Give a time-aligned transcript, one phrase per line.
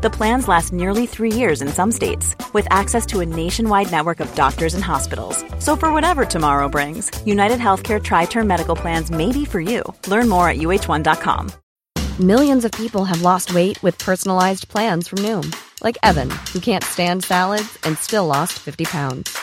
[0.00, 4.20] The plans last nearly three years in some states, with access to a nationwide network
[4.20, 5.44] of doctors and hospitals.
[5.58, 9.82] So, for whatever tomorrow brings, United Healthcare Tri Term Medical Plans may be for you.
[10.06, 11.50] Learn more at uh1.com.
[12.20, 16.84] Millions of people have lost weight with personalized plans from Noom, like Evan, who can't
[16.84, 19.36] stand salads and still lost 50 pounds.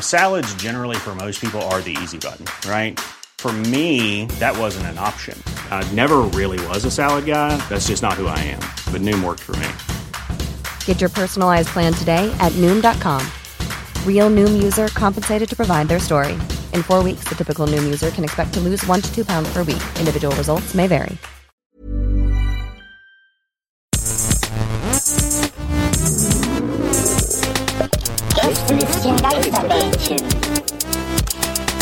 [0.00, 3.00] Salads, generally, for most people, are the easy button, right?
[3.38, 5.40] For me, that wasn't an option.
[5.70, 7.56] I never really was a salad guy.
[7.68, 8.60] That's just not who I am.
[8.90, 9.68] But Noom worked for me.
[10.86, 13.20] Get your personalized plan today at Noom.com.
[14.06, 16.32] Real Noom user compensated to provide their story.
[16.72, 19.52] In four weeks, the typical Noom user can expect to lose one to two pounds
[19.52, 19.82] per week.
[19.98, 21.18] Individual results may vary.
[28.34, 30.18] Gästelistchen Geisterbällchen.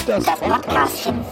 [0.07, 1.25] Das Podcastchen.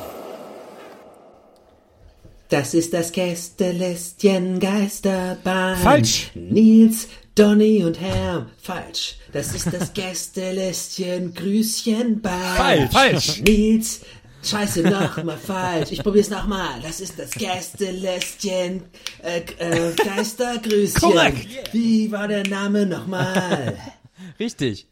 [2.49, 5.77] Das ist das Gästelistchen Geisterbahn.
[5.77, 6.31] Falsch.
[6.35, 8.47] Nils, Donny und Herm.
[8.61, 9.17] Falsch.
[9.33, 12.57] Das ist das Gästelistchen Grüßchenbahn.
[12.57, 12.93] Falsch.
[12.93, 13.41] Falsch.
[13.43, 14.01] Nils,
[14.43, 15.93] scheiße, nochmal falsch.
[15.93, 16.81] Ich probier's nochmal.
[16.83, 18.83] Das ist das Gästelistchen
[19.23, 21.01] äh, äh, Geistergrüßchen.
[21.01, 21.73] Korrekt.
[21.73, 23.77] Wie war der Name nochmal?
[24.41, 24.87] Richtig.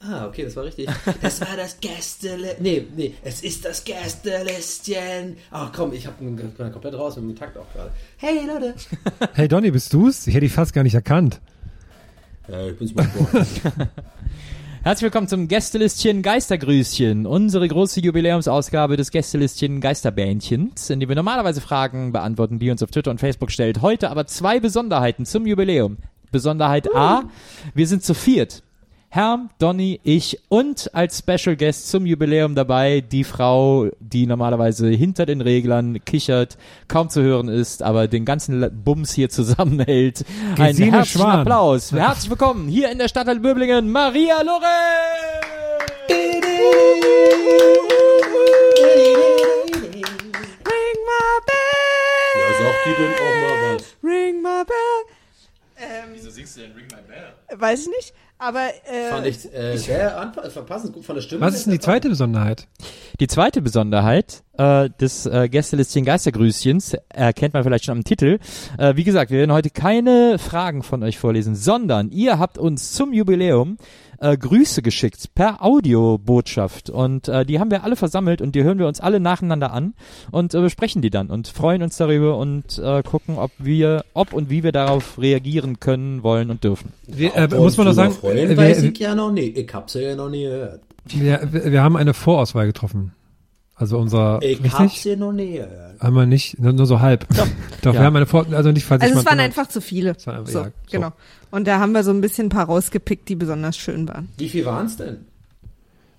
[0.00, 0.88] Ah, okay, das war richtig.
[1.22, 2.56] Das war das Gästele...
[2.60, 5.36] Nee, nee, es ist das Gästelistchen.
[5.50, 7.90] Ach komm, ich hab einen, bin komplett raus mit dem Takt auch gerade.
[8.18, 8.74] Hey, Leute.
[9.34, 10.26] Hey Donny, bist du's?
[10.26, 11.40] Ich hätte dich fast gar nicht erkannt.
[12.48, 13.06] Ja, ich bin's mal.
[14.82, 21.60] Herzlich willkommen zum Gästelistchen Geistergrüßchen, unsere große Jubiläumsausgabe des Gästelistchen Geisterbähnchens, in dem wir normalerweise
[21.60, 23.82] Fragen beantworten, die ihr uns auf Twitter und Facebook stellt.
[23.82, 25.96] Heute aber zwei Besonderheiten zum Jubiläum.
[26.30, 27.24] Besonderheit A,
[27.74, 28.62] wir sind zu viert.
[29.16, 35.24] Herm, Donny, ich und als Special Guest zum Jubiläum dabei die Frau, die normalerweise hinter
[35.24, 40.22] den Reglern kichert, kaum zu hören ist, aber den ganzen Bums hier zusammenhält.
[40.58, 41.40] Einen herzlichen Schwan.
[41.40, 41.92] Applaus.
[41.92, 44.66] Herzlich willkommen hier in der Stadtteil Böblingen, Maria Lorenz!
[46.10, 46.42] Ring
[51.06, 53.96] my bell, Ja, sagt die denn auch mal was?
[54.04, 55.16] ring my bell.
[56.12, 57.60] Wieso singst du denn Ring My Bell?
[57.60, 61.40] Weiß ich nicht, aber äh, Fand ich äh, sehr verpassend gut von der Stimme.
[61.40, 62.68] Was ist denn die zweite Besonderheit?
[63.18, 68.38] Die zweite Besonderheit äh, des äh, Gästelistchen Geistergrüßchens erkennt man vielleicht schon am Titel.
[68.78, 72.92] Äh, wie gesagt, wir werden heute keine Fragen von euch vorlesen, sondern ihr habt uns
[72.92, 73.78] zum Jubiläum
[74.20, 78.78] äh, Grüße geschickt per Audiobotschaft und äh, die haben wir alle versammelt und die hören
[78.78, 79.94] wir uns alle nacheinander an
[80.30, 84.32] und äh, besprechen die dann und freuen uns darüber und äh, gucken, ob wir, ob
[84.32, 86.92] und wie wir darauf reagieren können, wollen und dürfen.
[87.06, 89.50] Wir, äh, muss man doch sagen, Freuen, äh, weiß wir, ich ja noch nie.
[89.50, 90.80] Ich hab's ja noch nie gehört.
[91.06, 93.12] wir, wir haben eine Vorauswahl getroffen.
[93.78, 96.00] Also unser, Ich hab's noch nie gehört.
[96.00, 97.26] Haben wir nicht, nur, nur so halb.
[97.28, 97.46] Doch,
[97.84, 97.92] Ja.
[97.92, 100.16] wir haben eine Vor, also nicht, falls also es waren einfach zu viele.
[100.16, 100.70] Es war einfach- so, ja, so.
[100.90, 101.12] genau.
[101.50, 104.30] Und da haben wir so ein bisschen ein paar rausgepickt, die besonders schön waren.
[104.38, 105.26] Wie viel waren's denn?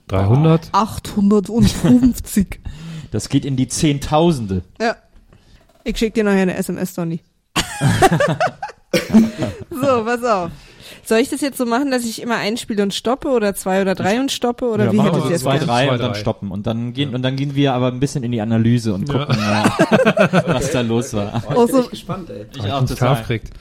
[0.08, 0.70] 300.
[0.72, 2.60] 850.
[3.12, 4.64] Das geht in die Zehntausende.
[4.80, 4.96] ja.
[5.86, 7.22] Ich schick dir nachher eine SMS, Donny.
[9.72, 10.52] so, pass auf.
[11.08, 13.96] Soll ich das jetzt so machen, dass ich immer einspiele und stoppe oder zwei oder
[13.96, 16.16] drei und stoppe oder ja, wie machen hättet wir ihr das zwei, drei und dann
[16.16, 16.52] stoppen.
[16.52, 19.36] Und dann gehen, und dann gehen wir aber ein bisschen in die Analyse und gucken,
[19.38, 21.44] äh, was da los war.
[21.48, 22.46] Oh, ich Oh, bin so- gespannt, ey.
[22.54, 23.10] Ich Ich auch total.
[23.14, 23.52] aufgeregt.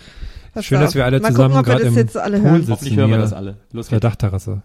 [0.54, 2.56] Pass Schön, dass wir alle Mal zusammen gerade das im jetzt alle Pool hören.
[2.60, 3.56] sitzen Hoffentlich hören wir das alle.
[3.72, 4.10] Los auf der geht's.
[4.12, 4.62] Dachterrasse.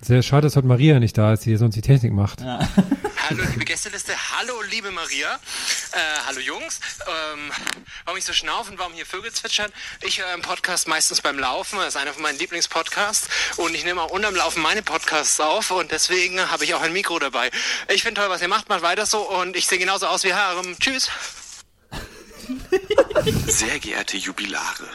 [0.00, 2.42] Sehr schade, dass heute Maria nicht da ist, die sonst die Technik macht.
[3.30, 5.38] Hallo liebe Gästeliste, hallo liebe Maria,
[5.92, 6.80] äh, hallo Jungs.
[7.06, 7.52] Ähm,
[8.04, 9.72] warum ich so schnaufen, warum hier Vögel zwitschern?
[10.02, 13.84] Ich höre einen Podcast meistens beim Laufen, das ist einer von meinen Lieblingspodcasts und ich
[13.84, 17.52] nehme auch unterm Laufen meine Podcasts auf und deswegen habe ich auch ein Mikro dabei.
[17.86, 20.34] Ich finde toll, was ihr macht, macht weiter so und ich sehe genauso aus wie
[20.34, 20.76] Harem.
[20.80, 21.08] Tschüss.
[23.46, 24.88] Sehr geehrte Jubilare,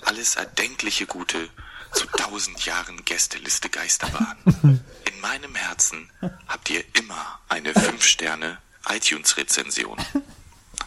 [0.00, 1.48] alles erdenkliche Gute
[1.92, 4.36] zu tausend Jahren Gästeliste Geisterbahn.
[4.62, 6.10] In meinem Herzen
[6.48, 8.58] habt ihr immer eine 5-Sterne
[8.88, 9.96] iTunes-Rezension.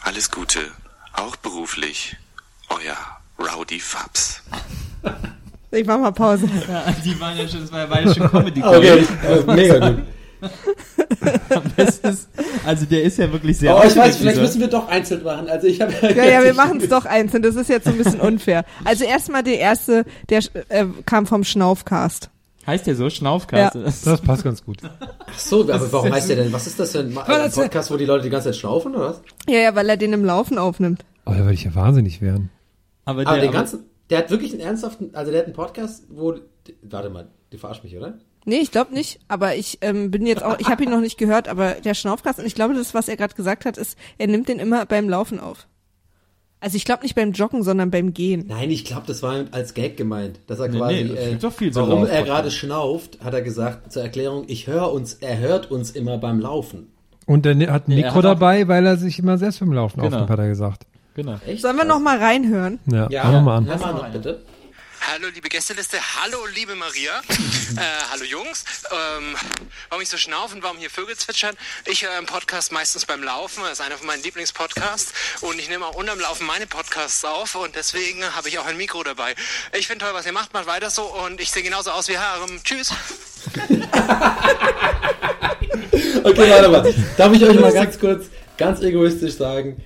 [0.02, 0.70] Alles Gute,
[1.12, 2.16] auch beruflich,
[2.68, 2.96] euer
[3.38, 4.42] Rowdy Fabs.
[5.70, 6.48] Ich mach mal Pause.
[7.04, 8.62] Die waren ja schon, das war ja beide schon Comedy.
[8.62, 10.02] Okay, äh, mega gut.
[11.76, 12.28] Ist,
[12.64, 15.22] also der ist ja wirklich sehr Oh, ich weiß, vielleicht dieser- müssen wir doch einzeln
[15.22, 15.48] machen.
[15.48, 17.42] Also ich habe Ja, ja, wir machen es doch einzeln.
[17.42, 18.64] Das ist jetzt so ein bisschen unfair.
[18.84, 22.30] Also erstmal der erste, der äh, kam vom Schnaufcast.
[22.66, 23.08] Heißt der so?
[23.10, 23.74] Schnaufcast?
[23.76, 23.82] Ja.
[23.82, 24.78] Das- passt ganz gut.
[24.84, 26.52] Ach so, aber warum heißt der denn?
[26.52, 29.20] Was ist das für ein, Podcast, wo die Leute die ganze Zeit schnaufen oder was?
[29.48, 31.04] Ja, ja, weil er den im Laufen aufnimmt.
[31.26, 32.50] Oh, da würde ich ja wahnsinnig werden.
[33.04, 36.04] Aber Aber der, den ganzen, der hat wirklich einen ernsthaften, also der hat einen Podcast,
[36.08, 36.34] wo,
[36.82, 38.14] warte mal, du verarsch mich, oder?
[38.48, 41.18] Nee, ich glaube nicht, aber ich ähm, bin jetzt auch, ich habe ihn noch nicht
[41.18, 44.28] gehört, aber der Schnaufgast, und ich glaube, das, was er gerade gesagt hat, ist, er
[44.28, 45.66] nimmt den immer beim Laufen auf.
[46.60, 48.44] Also ich glaube nicht beim Joggen, sondern beim Gehen.
[48.48, 51.36] Nein, ich glaube, das war als Gag gemeint, dass er Nee, quasi, nee, es äh,
[51.36, 55.14] doch viel so warum er gerade schnauft, hat er gesagt, zur Erklärung, ich höre uns,
[55.14, 56.86] er hört uns immer beim Laufen.
[57.26, 59.72] Und er ne- hat er Mikro hat auch- dabei, weil er sich immer selbst beim
[59.72, 60.06] Laufen Genau.
[60.14, 60.86] aufnimmt, hat er gesagt.
[61.14, 61.34] Genau.
[61.46, 61.62] Echt?
[61.62, 62.78] Sollen wir noch mal reinhören?
[62.90, 63.66] Ja, Ja, mal an.
[63.66, 64.40] Hör mal noch, bitte.
[65.08, 67.20] Hallo liebe Gästeliste, hallo liebe Maria,
[67.76, 67.80] äh,
[68.10, 68.64] hallo Jungs.
[68.90, 69.36] Ähm,
[69.88, 71.54] warum ich so schnaufen, warum hier Vögel zwitschern?
[71.88, 75.68] Ich höre einen Podcast meistens beim Laufen, das ist einer von meinen Lieblingspodcasts und ich
[75.68, 79.36] nehme auch unterm Laufen meine Podcasts auf und deswegen habe ich auch ein Mikro dabei.
[79.78, 82.18] Ich finde toll, was ihr macht, macht weiter so und ich sehe genauso aus wie
[82.18, 82.60] Harem.
[82.64, 82.92] Tschüss.
[86.24, 86.94] Okay, warte mal.
[87.16, 88.26] Darf ich euch mal ganz kurz,
[88.58, 89.82] ganz egoistisch sagen,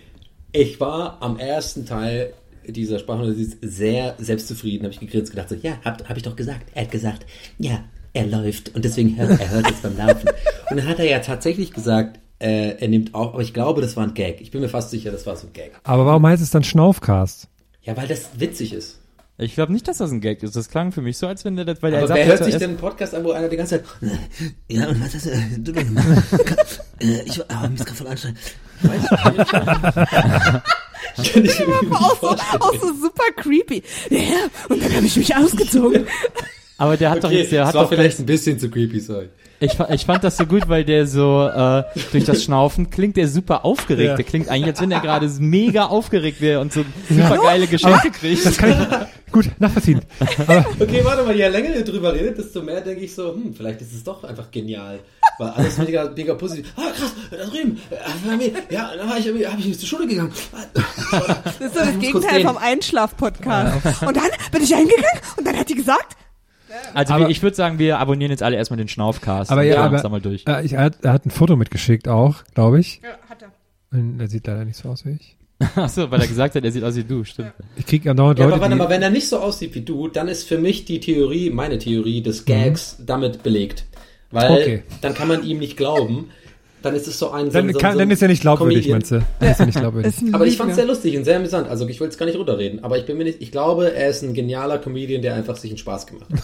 [0.53, 2.33] ich war am ersten Teil
[2.73, 6.67] dieser Sprachanalyse sehr selbstzufrieden, habe ich gegrinst, gedacht so, ja, hab, hab ich doch gesagt.
[6.75, 7.27] Er hat gesagt,
[7.59, 10.29] ja, er läuft und deswegen hört er hört jetzt beim Laufen.
[10.71, 13.97] Und dann hat er ja tatsächlich gesagt, äh, er nimmt auf, aber ich glaube, das
[13.97, 14.41] war ein Gag.
[14.41, 15.73] Ich bin mir fast sicher, das war so ein Gag.
[15.85, 17.49] Aber warum heißt es dann Schnaufcast?
[17.83, 19.00] Ja, weil das witzig ist.
[19.41, 20.55] Ich glaube nicht, dass das ein Gag ist.
[20.55, 22.33] Das klang für mich so, als wenn der das, weil er Aber sagt wer ja
[22.33, 23.87] hört sich denn einen Podcast an, wo einer die ganze Zeit,
[24.69, 26.07] ja, und was hast du, du doch gemacht?
[27.01, 28.39] Äh, ich war, aber mir ist gerade voll anstrengend.
[28.83, 28.89] Ich.
[29.09, 30.63] Kann
[31.23, 33.83] ich mir nicht Auch so, auch so super creepy.
[34.11, 34.19] Ja,
[34.69, 36.07] und dann habe ich mich ausgezogen.
[36.81, 38.71] Aber der hat doch Okay, jetzt, der das hat war doch vielleicht ein bisschen zu
[38.71, 39.29] creepy, sorry.
[39.63, 41.83] Ich, ich fand das so gut, weil der so äh,
[42.13, 44.09] durch das Schnaufen klingt der super aufgeregt.
[44.09, 44.17] Ja.
[44.17, 48.11] Der klingt eigentlich, als wenn er gerade mega aufgeregt wäre und so super geile Geschenke
[48.11, 48.47] kriegt.
[48.47, 48.79] Das kann ich
[49.33, 50.01] gut nachvollziehen.
[50.47, 53.53] Aber Okay, warte mal, je länger ihr drüber redet, desto mehr denke ich so, hm,
[53.55, 55.01] vielleicht ist es doch einfach genial.
[55.39, 56.73] Weil alles mega, mega positiv.
[56.77, 60.33] Ah, krass, da drüben, äh, ja, da war ich, hab ich zur Schule gegangen.
[61.13, 64.03] Das ist so das Gegenteil vom Einschlaf-Podcast.
[64.07, 66.17] Und dann bin ich hingegangen und dann hat die gesagt,
[66.95, 69.51] Also Aber- wir, ich würde sagen, wir abonnieren jetzt alle erstmal den Schnaufcast.
[69.51, 70.45] Aber und ja, aber uns da mal durch.
[70.47, 73.01] Äh, ich, er, hat, er hat ein Foto mitgeschickt auch, glaube ich.
[73.03, 73.51] ja, hat er.
[73.99, 75.37] Und er sieht leider nicht so aus wie ich.
[75.77, 77.53] Achso, weil er gesagt hat, er sieht aus wie du, stimmt.
[77.77, 80.09] Ich krieg ja Ja, Leute, aber warte mal, wenn er nicht so aussieht wie du,
[80.09, 83.85] dann ist für mich die Theorie, meine Theorie des Gags damit belegt.
[84.31, 84.83] Weil Okay.
[85.03, 86.31] dann kann man ihm nicht glauben.
[86.83, 88.99] Dann ist es so ein dann, so, kann, so dann ist er nicht glaubwürdig, Comedian.
[88.99, 89.23] meinst du?
[89.39, 90.15] Dann ist er nicht glaubwürdig.
[90.33, 91.69] Aber ich fand es sehr lustig und sehr amüsant.
[91.69, 94.09] Also ich will jetzt gar nicht runterreden, aber ich bin mir nicht, ich glaube, er
[94.09, 96.41] ist ein genialer Comedian, der einfach sich einen Spaß gemacht hat.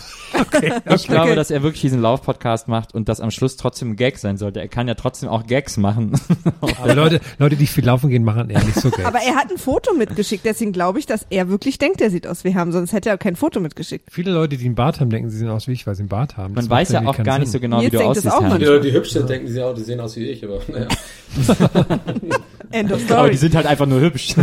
[0.94, 4.18] Ich glaube, dass er wirklich diesen Lauf-Podcast macht und das am Schluss trotzdem ein Gag
[4.18, 4.60] sein sollte.
[4.60, 6.12] Er kann ja trotzdem auch Gags machen.
[6.60, 9.04] Aber Leute, Leute, die viel laufen gehen, machen eher nicht so geil.
[9.06, 12.26] Aber er hat ein Foto mitgeschickt, deswegen glaube ich, dass er wirklich denkt, er sieht
[12.26, 14.08] aus wie Ham, sonst hätte er kein Foto mitgeschickt.
[14.10, 16.08] Viele Leute, die einen Bart haben, denken, sie sehen aus wie ich, weil sie einen
[16.08, 16.54] Bart haben.
[16.54, 17.62] Man Das weiß ja auch gar nicht so Sinn.
[17.62, 18.26] genau, wie Nils du aussiehst.
[18.58, 18.64] Die.
[18.64, 20.88] Leute, die hübsch sind, denken sie auch, die sehen aus wie ich, aber naja.
[22.73, 23.31] End of Aber story.
[23.31, 24.34] die sind halt einfach nur hübsch.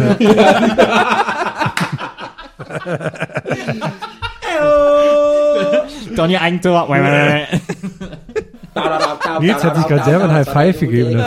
[6.16, 6.88] Donny Eigentor.
[9.40, 11.24] Nils hat sich gerade selber ein High Five gegeben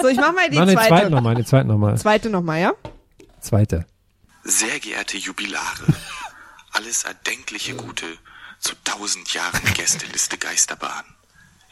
[0.00, 1.10] So, ich mach mal die Mach den zweiten zweite.
[1.10, 1.98] nochmal, den zweiten nochmal.
[1.98, 2.72] Zweite nochmal, ja?
[3.40, 3.84] Zweite.
[4.44, 5.84] Sehr geehrte Jubilare,
[6.72, 8.06] alles erdenkliche Gute
[8.58, 11.04] zu tausend Jahren Gästeliste Geisterbahn.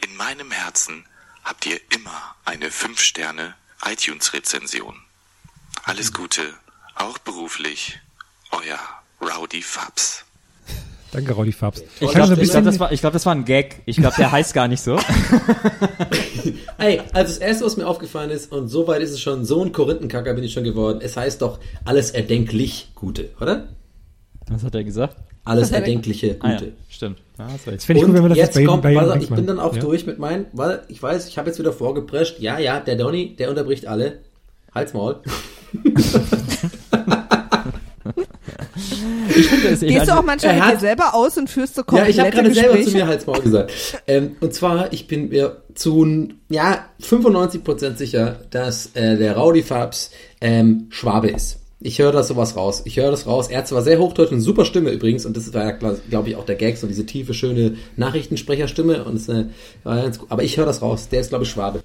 [0.08, 1.04] In meinem Herzen
[1.42, 3.54] habt ihr immer eine 5-Sterne
[3.84, 4.94] iTunes-Rezension.
[5.84, 6.42] Alles Gute,
[6.94, 7.98] auch beruflich,
[8.52, 8.78] euer
[9.20, 10.24] Rowdy Fabs.
[11.12, 11.82] Danke, Roddy Fabs.
[12.00, 13.82] Ich glaube, so glaub, das, war- ich glaub, das war ein Gag.
[13.86, 14.96] Ich glaube, der heißt gar nicht so.
[16.78, 19.64] Ey, also das erste, was mir aufgefallen ist, und so weit ist es schon, so
[19.64, 23.68] ein Korinthenkacker bin ich schon geworden, es heißt doch alles erdenklich Gute, oder?
[24.48, 25.16] Was hat er gesagt?
[25.44, 26.72] Alles er- erdenkliche Ah, ja, Gute.
[26.90, 27.22] stimmt.
[27.38, 27.66] Recht.
[27.66, 29.46] das finde ich gut, wenn man das jetzt jetzt bei kommt, bei Dings ich bin
[29.46, 29.80] dann auch ja?
[29.80, 33.36] durch mit meinen, weil ich weiß, ich habe jetzt wieder vorgeprescht, ja, ja, der Donny,
[33.36, 34.20] der unterbricht alle.
[34.74, 35.16] Halt's Maul.
[39.28, 41.74] Ich finde Gehst du also, auch manchmal er mit hat- dir selber aus und führst
[41.74, 43.72] so Ja, ich habe gerade selber zu mir Halt's Maul gesagt.
[44.06, 50.10] Ähm, und zwar, ich bin mir zu ja, 95% sicher, dass äh, der Rowdy Fabs
[50.40, 51.60] ähm, Schwabe ist.
[51.78, 52.82] Ich höre das sowas raus.
[52.86, 53.48] Ich höre das raus.
[53.48, 56.36] Er hat zwar sehr hochdeutsch und super Stimme übrigens, und das war ja, glaube ich,
[56.36, 59.04] auch der Gag, so diese tiefe, schöne Nachrichtensprecherstimme.
[59.04, 59.50] Und ist eine,
[59.84, 60.30] war ganz gut.
[60.30, 61.08] Aber ich höre das raus.
[61.08, 61.82] Der ist, glaube ich, Schwabe.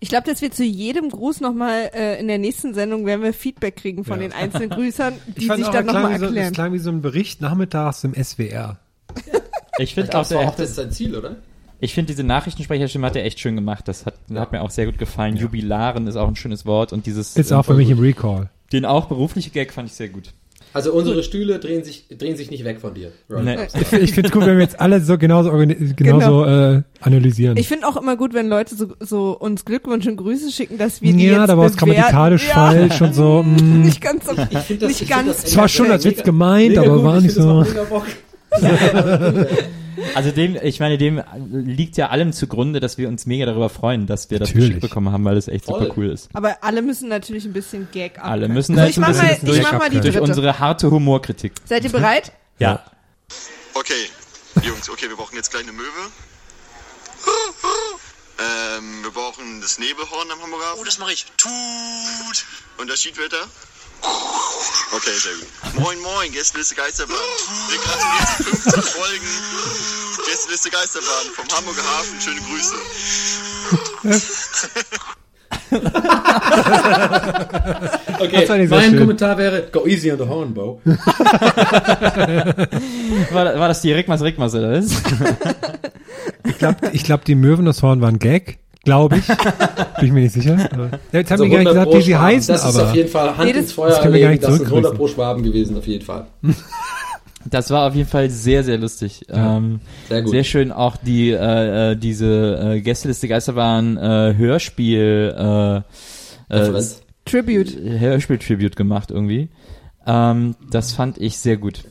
[0.00, 3.32] Ich glaube, dass wir zu jedem Gruß nochmal äh, in der nächsten Sendung werden wir
[3.32, 4.26] Feedback kriegen von Ja.
[4.28, 6.52] den einzelnen Grüßern, die sich auch, dann nochmal wie so, das erklären.
[6.52, 8.80] klang wie so ein Bericht nachmittags im SWR.
[9.78, 11.36] ich finde auch, der auch, das ist sein Ziel, oder?
[11.80, 13.86] Ich finde diese Nachrichtensprecherstimme hat er echt schön gemacht.
[13.86, 15.36] Das hat, hat mir auch sehr gut gefallen.
[15.36, 18.50] Jubilaren ist auch ein schönes Wort und dieses Ist äh, auch für mich im Recall.
[18.72, 20.32] Den auch berufliche Gag fand ich sehr gut.
[20.74, 23.10] Also unsere Stühle drehen sich, drehen sich nicht weg von dir.
[23.28, 23.56] Nee.
[23.74, 27.56] Ich, ich finde es gut, wenn wir jetzt alle so genauso, genauso äh, analysieren.
[27.56, 31.00] Ich finde auch immer gut, wenn Leute so, so uns Glückwünsche und Grüße schicken, dass
[31.00, 32.54] wir die ja, jetzt da war es grammatikalisch ja.
[32.54, 33.42] falsch und so.
[33.46, 33.82] mm.
[33.82, 34.32] Nicht ganz so.
[34.50, 35.26] Ich find das, Nicht ich ganz.
[35.28, 37.64] das Es war schon als Witz gemeint, mega aber gut, war ich nicht so.
[38.60, 39.46] Das.
[40.14, 44.06] Also dem, ich meine, dem liegt ja allem zugrunde, dass wir uns mega darüber freuen,
[44.06, 44.68] dass wir das Natürlich.
[44.68, 45.80] geschickt bekommen haben, weil es echt Voll.
[45.80, 46.28] super cool ist.
[46.34, 48.26] Aber alle müssen natürlich ein bisschen Gag ab.
[48.26, 50.00] Alle müssen so, da ich jetzt ein mach mal, bisschen ich durch, mach mal die
[50.00, 50.22] durch dritte.
[50.22, 51.52] unsere harte Humorkritik.
[51.64, 52.32] Seid ihr bereit?
[52.60, 52.84] Ja.
[53.74, 53.92] Okay,
[54.62, 55.84] Jungs, okay, wir brauchen jetzt gleich eine Möwe.
[58.38, 60.74] Ähm, wir brauchen das Nebelhorn am Hamburger.
[60.80, 61.26] Oh, das mache ich.
[61.36, 61.50] Tut.
[62.78, 63.46] Und das Schiedwetter?
[64.90, 65.46] Okay, sehr gut.
[65.80, 67.16] Moin, moin, Gästeliste Geisterbahn.
[67.68, 69.26] Wir gratulieren zu 50 Folgen.
[70.26, 72.18] Gästeliste Geisterbahn vom Hamburger Hafen.
[72.20, 72.74] Schöne Grüße.
[78.20, 78.98] Okay, mein schön.
[78.98, 80.80] Kommentar wäre, go easy on the horn, Bo.
[80.84, 80.96] War,
[83.58, 84.86] war das die Rigmas Rigmas oder was?
[86.44, 88.58] Ich glaube, ich glaub, die Möwen das Horn waren Gag.
[88.88, 89.26] Glaube ich.
[89.26, 89.36] Bin
[90.06, 90.56] ich mir nicht sicher.
[90.56, 92.24] Ja, jetzt haben Also die gar nicht 100 gesagt, wie sie Schwaben.
[92.24, 92.88] heißen, Das ist aber.
[92.88, 94.56] auf jeden Fall Hand Nee, das- ins Feuer das können wir gar legen, nicht das
[94.58, 94.98] sind 100 zurückgrüßen.
[94.98, 96.26] pro Schwaben gewesen, auf jeden Fall.
[97.50, 99.22] Das war auf jeden Fall sehr, sehr lustig.
[99.30, 100.32] Ähm, Sehr gut.
[100.32, 105.34] Sehr schön auch die äh, äh, diese äh, Gästeliste Geisterbahn äh, Hörspiel
[106.50, 106.82] äh, äh.
[107.24, 107.74] Tribute.
[107.80, 109.48] Hörspiel-Tribute gemacht irgendwie.
[110.06, 111.84] Ähm, das fand ich sehr gut.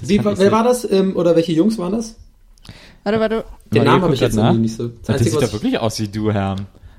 [0.00, 0.90] Wie, fand ich wer sehr- war das?
[0.90, 2.16] Ähm, oder welche Jungs waren das?
[3.06, 4.46] Warte, warte, Den Namen habe ich jetzt nach.
[4.46, 4.88] irgendwie nicht so.
[4.88, 6.56] Das Das Einzige, sieht doch wirklich aus wie du, Herr.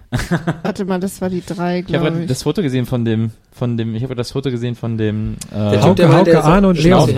[0.63, 2.27] warte mal, das war die drei, Ich habe glaube gerade ich.
[2.29, 5.67] das Foto gesehen von dem, von dem, ich habe das Foto gesehen von dem Der
[5.67, 7.13] äh, der Hauke, Hauke, er Arne und Leon.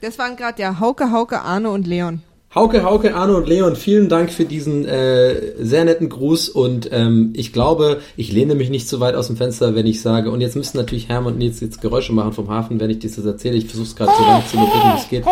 [0.00, 2.22] Das waren gerade ja Hauke, Hauke, Arne und Leon.
[2.58, 7.32] Hauke, Hauke, Arne und Leon, vielen Dank für diesen äh, sehr netten Gruß und ähm,
[7.36, 10.40] ich glaube, ich lehne mich nicht zu weit aus dem Fenster, wenn ich sage, und
[10.40, 13.54] jetzt müssen natürlich Herm und Nils jetzt Geräusche machen vom Hafen, wenn ich das erzähle.
[13.54, 15.24] Ich versuche es gerade so lange zu überbrücken, wie es geht.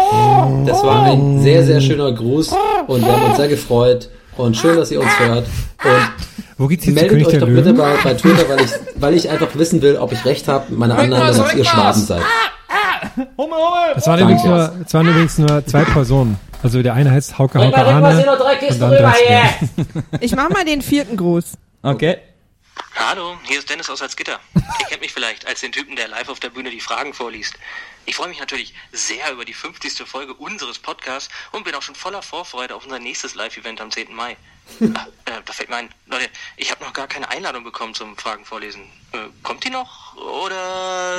[0.68, 2.54] Das war ein sehr, sehr schöner Gruß
[2.86, 5.46] und wir haben uns sehr gefreut und schön, dass ihr uns hört.
[5.82, 6.10] Und
[6.58, 9.48] Wo geht's jetzt meldet euch doch bitte bei, bei Twitter, weil ich, weil ich einfach
[9.56, 12.22] wissen will, ob ich recht habe, meine Annahme, dass ihr Schwaben seid.
[13.94, 16.38] Das waren, übrigens nur, das waren übrigens nur zwei Personen.
[16.62, 18.16] Also der eine heißt Hauke, Hauke, Arne.
[18.74, 20.04] und dann der Sven.
[20.20, 21.52] Ich mach mal den vierten Gruß.
[21.82, 22.18] Okay.
[22.96, 24.38] Hallo, hier ist Dennis aus Salzgitter.
[24.54, 27.54] Ihr kennt mich vielleicht als den Typen, der live auf der Bühne die Fragen vorliest.
[28.04, 30.06] Ich freue mich natürlich sehr über die 50.
[30.06, 34.14] Folge unseres Podcasts und bin auch schon voller Vorfreude auf unser nächstes Live-Event am 10.
[34.14, 34.36] Mai.
[34.80, 34.88] Äh,
[35.44, 36.24] da fällt mir ein, Leute,
[36.56, 38.82] ich habe noch gar keine Einladung bekommen zum Fragen vorlesen.
[39.12, 40.14] Äh, kommt die noch?
[40.16, 41.18] Oder...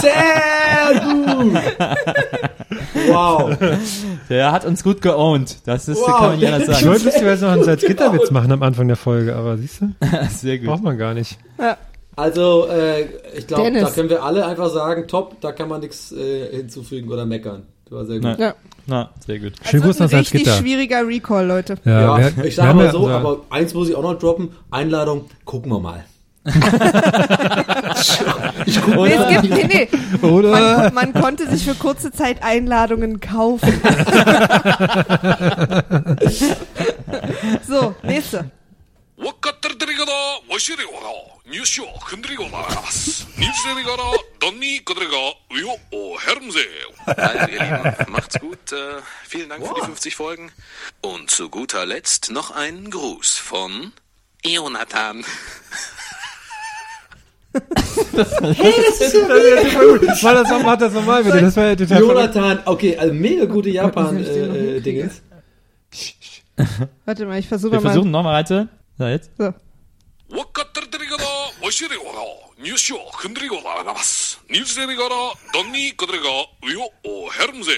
[0.00, 1.56] Sehr gut!
[3.08, 3.56] Wow.
[4.28, 5.56] Der hat uns gut geowned.
[5.66, 6.06] Das ist, Wow.
[6.06, 6.86] kann man nicht anders Ich sagen.
[6.88, 9.94] wollte lustigerweise noch einen Salzgitterwitz machen am Anfang der Folge, aber siehst du,
[10.30, 10.68] Sehr gut.
[10.68, 11.38] braucht man gar nicht.
[12.16, 13.02] Also, äh,
[13.36, 17.08] ich glaube, da können wir alle einfach sagen, top, da kann man nichts äh, hinzufügen
[17.10, 17.66] oder meckern.
[17.88, 18.24] Das war sehr gut.
[18.24, 18.36] Nein.
[18.38, 18.54] Ja.
[18.86, 19.52] Na, sehr gut.
[19.64, 20.52] Nach Also ein richtig Salzgitter.
[20.58, 21.76] schwieriger Recall, Leute.
[21.84, 24.50] Ja, Ja, ich sage mal ja so, unser- aber eins muss ich auch noch droppen.
[24.70, 26.04] Einladung, gucken wir mal.
[28.96, 29.88] Nee, es gibt, nee, nee.
[30.20, 30.88] Man, Oder?
[30.88, 33.68] ko- man konnte sich für kurze Zeit Einladungen kaufen.
[37.68, 38.50] so, nächste.
[40.58, 41.12] 시대 와라
[41.46, 45.78] 뉴쇼 흔들리고 나가스 뉴스데리 가라 Donny Kodrega Jo
[46.18, 46.58] Hermse
[47.06, 48.72] Also ihr Lieben, macht's gut.
[48.72, 49.68] Äh, vielen Dank wow.
[49.68, 50.50] für die 50 Folgen.
[51.00, 53.92] Und zu guter Letzt noch einen Gruß von
[54.44, 55.24] Jonathan.
[57.54, 60.02] hey, das ist ja gut.
[60.22, 61.40] Mach das, mach das nochmal bitte.
[61.40, 65.22] Das war ja Jonathan, okay, also mega gute Japan-Dingens.
[66.56, 66.66] Äh, äh
[67.04, 67.82] Warte mal, ich versuche mal.
[67.82, 68.68] Wir versuchen nochmal, Reite.
[68.98, 69.30] So, jetzt.
[69.38, 69.54] So.
[71.67, 72.21] わかってるてりがだ、わしりわが、
[72.57, 74.39] 入手を組んでりございます。
[74.49, 75.15] 入手りがら、
[75.53, 76.25] どんにくでりが、
[76.61, 77.71] うよ、お、ヘルムゼ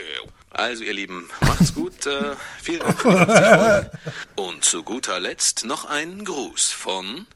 [0.57, 2.05] Also ihr Lieben, macht's gut.
[2.05, 3.89] Äh, vielen Dank für die 50 Folgen.
[4.37, 7.27] Und zu guter Letzt noch ein Gruß von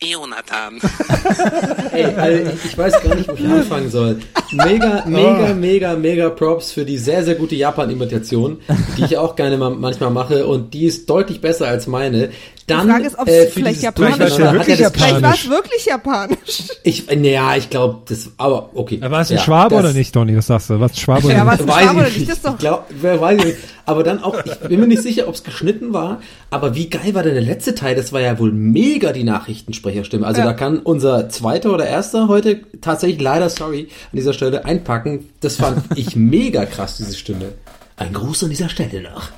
[0.00, 0.80] Jonathan.
[1.92, 4.20] Ey, also ich, ich weiß gar nicht, wo ich anfangen soll.
[4.52, 8.60] Mega, mega, mega, mega Props für die sehr, sehr gute Japan-Imitation,
[8.96, 12.30] die ich auch gerne mal, manchmal mache und die ist deutlich besser als meine.
[12.67, 14.53] Dann, Die Frage ist, ob es äh, vielleicht japanisch war.
[14.53, 15.43] Wirklich Vielleicht war Japanisch.
[15.43, 16.63] es wirklich japanisch.
[16.83, 19.01] Ich, naja, ich glaube, das, aber okay.
[19.01, 20.37] War es ein Ja, Schwabe oder nicht, Donny?
[20.37, 20.79] Was sagst du?
[20.79, 21.69] Was Schwabe Ja, oder was nicht?
[21.69, 22.29] ein Weiß Schwabe oder ich nicht?
[22.29, 22.53] Das ist doch.
[22.53, 23.57] Ich glaub, wer weiß ich nicht.
[23.85, 27.13] Aber dann auch, ich bin mir nicht sicher, ob es geschnitten war, aber wie geil
[27.13, 27.95] war denn der letzte Teil?
[27.95, 30.25] Das war ja wohl mega die Nachrichtensprecherstimme.
[30.25, 30.47] Also Ja.
[30.47, 35.27] da kann unser zweiter oder erster heute tatsächlich leider, sorry, an dieser Stelle einpacken.
[35.41, 37.49] Das fand ich mega krass, diese Stimme.
[37.97, 39.29] Ein Gruß an dieser Stelle noch.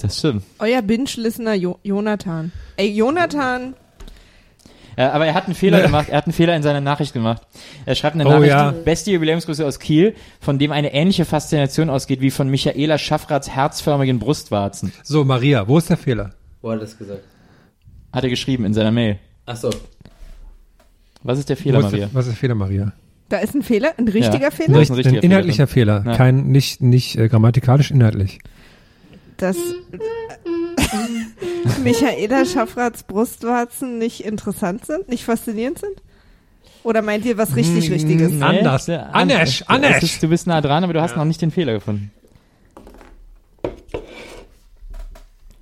[0.00, 0.44] Das stimmt.
[0.58, 2.52] Euer Binge-Listener jo Jonathan.
[2.76, 3.74] Ey, Jonathan,
[4.96, 6.08] Äh, aber er hat einen Fehler gemacht.
[6.08, 7.42] Er hat einen Fehler in seiner Nachricht gemacht.
[7.86, 8.72] Er schreibt eine Oh, Nachricht, ja.
[8.72, 14.18] beste Jubiläumsgrüße aus Kiel, von dem eine ähnliche Faszination ausgeht wie von Michaela Schaffrats herzförmigen
[14.18, 14.92] Brustwarzen.
[15.04, 16.30] So, Maria, wo ist der Fehler?
[16.62, 17.22] Wo hat er das gesagt?
[18.12, 19.18] Hat er geschrieben in seiner Mail.
[19.46, 19.70] Ach so.
[21.22, 22.06] Was ist der Fehler, ist Maria?
[22.06, 22.92] Der, was ist der Fehler, Maria?
[23.28, 24.50] Da ist ein Fehler, ein richtiger Ja.
[24.50, 24.78] Fehler.
[24.78, 26.12] Ein richtiger ein inhaltlicher Fehler Fehler.
[26.12, 26.16] Ja.
[26.16, 28.38] kein nicht nicht äh, grammatikalisch inhaltlich.
[29.38, 29.56] Dass
[31.82, 36.02] Michaela Schaffrats Brustwarzen nicht interessant sind, nicht faszinierend sind?
[36.82, 38.30] Oder meint ihr was richtig Richtiges?
[38.32, 38.42] Nee.
[38.44, 38.86] Anders.
[38.86, 40.02] der- Anders, es anders.
[40.02, 42.10] Ist, du bist nah dran, aber du hast noch nicht den Fehler gefunden.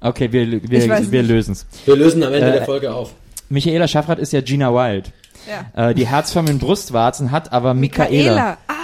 [0.01, 1.29] Okay, wir, wir, wir nicht.
[1.31, 1.67] lösen's.
[1.85, 3.13] Wir lösen am Ende Äh, der Folge auf.
[3.49, 5.11] Michaela Schaffrath ist ja Gina Wild.
[5.75, 5.91] Ja.
[5.91, 8.11] Äh, die herzförmigen Brustwarzen hat aber Michaela.
[8.11, 8.59] Michaela.
[8.69, 8.75] Ah,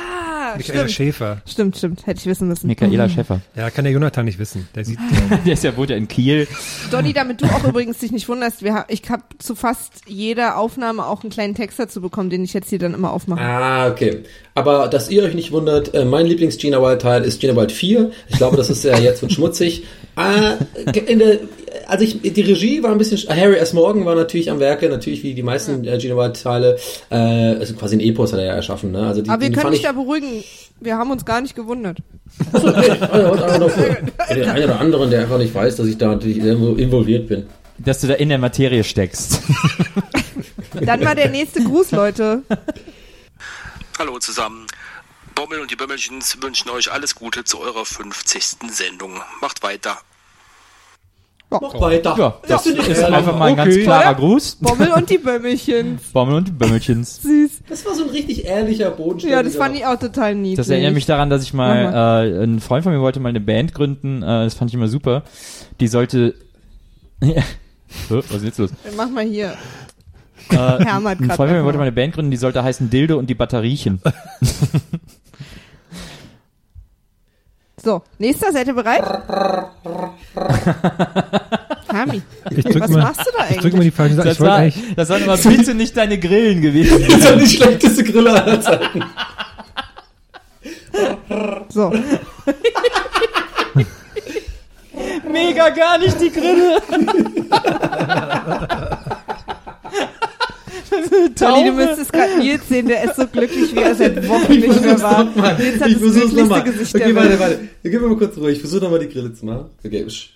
[0.57, 0.93] Michaela stimmt.
[0.93, 1.43] Schäfer.
[1.47, 2.07] Stimmt, stimmt.
[2.07, 2.67] Hätte ich wissen müssen.
[2.67, 3.41] Michaela Schäffer.
[3.57, 4.69] Ja, kann der Jonathan nicht wissen.
[4.75, 4.99] Der sieht.
[5.47, 6.47] Der ist ja ja in Kiel.
[6.91, 11.07] Donny, damit du auch übrigens dich nicht wunderst, wir ich habe zu fast jeder Aufnahme
[11.07, 13.41] auch einen kleinen Text dazu bekommen, den ich jetzt hier dann immer aufmache.
[13.41, 14.23] Ah, okay.
[14.55, 18.11] Aber dass ihr euch nicht wundert, äh, mein Lieblings-Gina Wild-Teil ist Gina Wild 4.
[18.29, 19.85] Ich glaube, das ist ja jetzt wird schmutzig.
[20.17, 21.39] Äh, in der,
[21.87, 23.73] also ich, die Regie war ein bisschen, Harry S.
[23.73, 26.79] Morgan war natürlich am Werke, natürlich wie die meisten äh, Gina Wild-Teile,
[27.11, 29.07] äh, also quasi ein Epos hat er ja erschaffen, ne?
[29.07, 30.45] Also die, Aber wir die können dich da beruhigen.
[30.81, 31.99] Wir haben uns gar nicht gewundert.
[32.53, 33.97] Also, einfach nur für
[34.29, 37.29] für den einen oder anderen, der einfach nicht weiß, dass ich da natürlich irgendwo involviert
[37.29, 37.47] bin.
[37.79, 39.41] Dass du da in der Materie steckst.
[40.81, 42.43] Dann mal der nächste Gruß, Leute.
[43.99, 44.67] Hallo zusammen.
[45.35, 48.45] Bommel und die Bömmelchens wünschen euch alles Gute zu eurer 50.
[48.71, 49.21] Sendung.
[49.41, 49.99] Macht weiter.
[51.61, 52.15] Mach weiter.
[52.19, 53.85] Ja, das ich ist einfach mal ein ganz Okay.
[53.85, 54.57] klarer Gruß.
[54.61, 56.03] Bommel und die Bömmelchens.
[56.13, 57.17] Bommel und die Bömmelchens.
[57.23, 57.51] Süß.
[57.69, 59.39] Das war so ein richtig ehrlicher Bodenständiger.
[59.39, 60.57] Ja, das fand ich auch total niedlich.
[60.57, 63.41] Das erinnert mich daran, dass ich mal, äh, ein Freund von mir wollte mal eine
[63.41, 65.23] Band gründen, äh, das fand ich immer super.
[65.81, 66.35] Die sollte,
[67.23, 67.43] ja.
[68.09, 68.71] So, was ist jetzt los?
[68.97, 69.55] Mach mal hier.
[70.51, 70.89] Äh, ein
[71.31, 74.01] Freund von mir wollte mal eine Band gründen, die sollte heißen Dildo und die Batteriechen.
[77.83, 79.03] So, nächster, seid ihr bereit?
[81.93, 83.95] Hami, was mal, machst du da Ich drücke mal die eigentlich?
[83.95, 84.29] falsche Seite.
[84.29, 84.95] Das, war, eigentlich.
[84.95, 87.05] das waren aber bitte nicht deine Grillen gewesen.
[87.09, 89.03] Das ist ja die schlechteste Grille aller Zeiten.
[91.71, 91.93] So,
[95.31, 96.81] Mega gar nicht die Grille.
[101.43, 104.81] Tolli, du müsstest gerade Nils sehen, der ist so glücklich, wie er seit Wochen nicht
[104.83, 105.25] mehr war.
[105.25, 105.37] Nils
[105.81, 106.63] hat ich das versuch's glücklichste nochmal.
[106.65, 107.61] Gesicht Okay, der warte, warte.
[107.83, 108.55] Gib mir mal kurz ruhig.
[108.55, 109.71] Ich versuche nochmal die Grille zu machen.
[109.85, 110.05] Okay.
[110.09, 110.29] sch-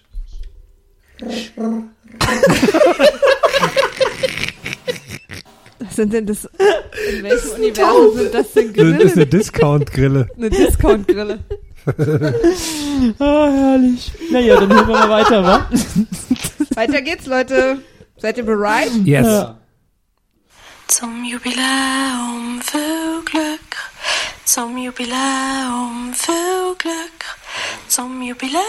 [5.79, 6.49] Was sind denn das?
[7.17, 9.27] In welchem Universum sind das denn Das ist eine?
[9.27, 10.27] Discount-Grille.
[10.37, 11.39] Eine Discount-Grille.
[13.19, 14.11] Ah, herrlich.
[14.33, 15.71] Naja, dann hören wir mal weiter, wa?
[16.75, 17.79] Weiter geht's, Leute.
[18.17, 18.91] Seid ihr bereit?
[19.05, 19.27] Yes.
[20.89, 23.77] Zum Jubiläum viel Glück,
[24.45, 27.25] zum Jubiläum viel Glück,
[27.89, 28.63] zum Jubiläum,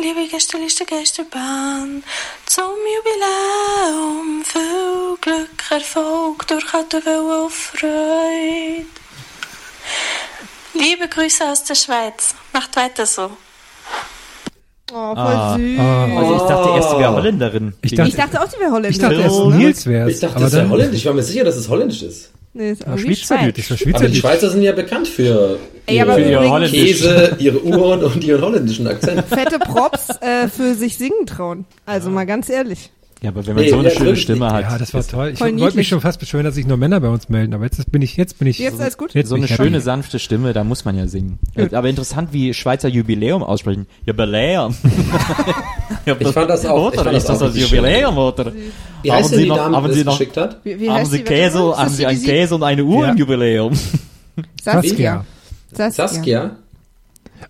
[0.00, 2.04] liebe Gästeliste Gästebahn,
[2.44, 8.86] zum Jubiläum viel Glück, Erfolg durch den Wille und Freude.
[10.74, 13.36] Liebe Grüße aus der Schweiz, macht weiter so.
[14.92, 15.56] Oh, voll Ah.
[15.58, 15.78] süß.
[16.16, 17.72] Also ich dachte erst, die wäre Holländerin.
[17.82, 19.50] Ich dachte- Ich dachte auch, sie wäre Ich dachte Holländerin.
[19.50, 20.12] erst Nils wär's.
[20.12, 21.00] Ich dachte, das wäre holländisch.
[21.00, 22.30] Ich war mir sicher, dass es holländisch ist.
[22.54, 23.70] Nee, ist Ah, irgendwie Schweizerdeutsch.
[23.86, 24.16] War Aber die.
[24.16, 29.24] Schweizer sind ja bekannt für Ey, ihre übrigens- Käse, ihre Uhren und ihren holländischen Akzent.
[29.28, 31.66] Fette Props äh, für sich singen trauen.
[31.84, 32.90] Also mal ganz ehrlich.
[33.22, 34.22] Ja, aber wenn man Nee, so eine ja, schöne wirklich.
[34.24, 34.62] Stimme hat.
[34.62, 35.30] Ja, das war toll.
[35.34, 37.90] Ich wollte mich schon fast beschweren, dass sich nur Männer bei uns melden, aber jetzt
[37.90, 38.58] bin ich, jetzt bin ich.
[38.58, 39.14] Jetzt alles gut?
[39.14, 39.62] Jetzt so eine ich happy.
[39.64, 41.38] schöne, sanfte Stimme, da muss man ja singen.
[41.72, 43.86] Aber interessant, wie Schweizer Jubiläum aussprechen.
[44.04, 44.74] Jubiläum.
[46.20, 48.52] Ich fand das auch- ich Oder fand ist das das auch das richtig Jubiläum, oder?
[49.02, 50.60] Wie Haben heißt denn Sie die noch- Dame, haben die Sie noch- geschickt hat?
[50.64, 53.72] Wie, wie haben Sie Käse, haben Sie die- Käse und eine Uhr im Jubiläum?
[54.62, 55.24] Saskia.
[55.72, 56.08] Saskia.
[56.08, 56.56] Saskia?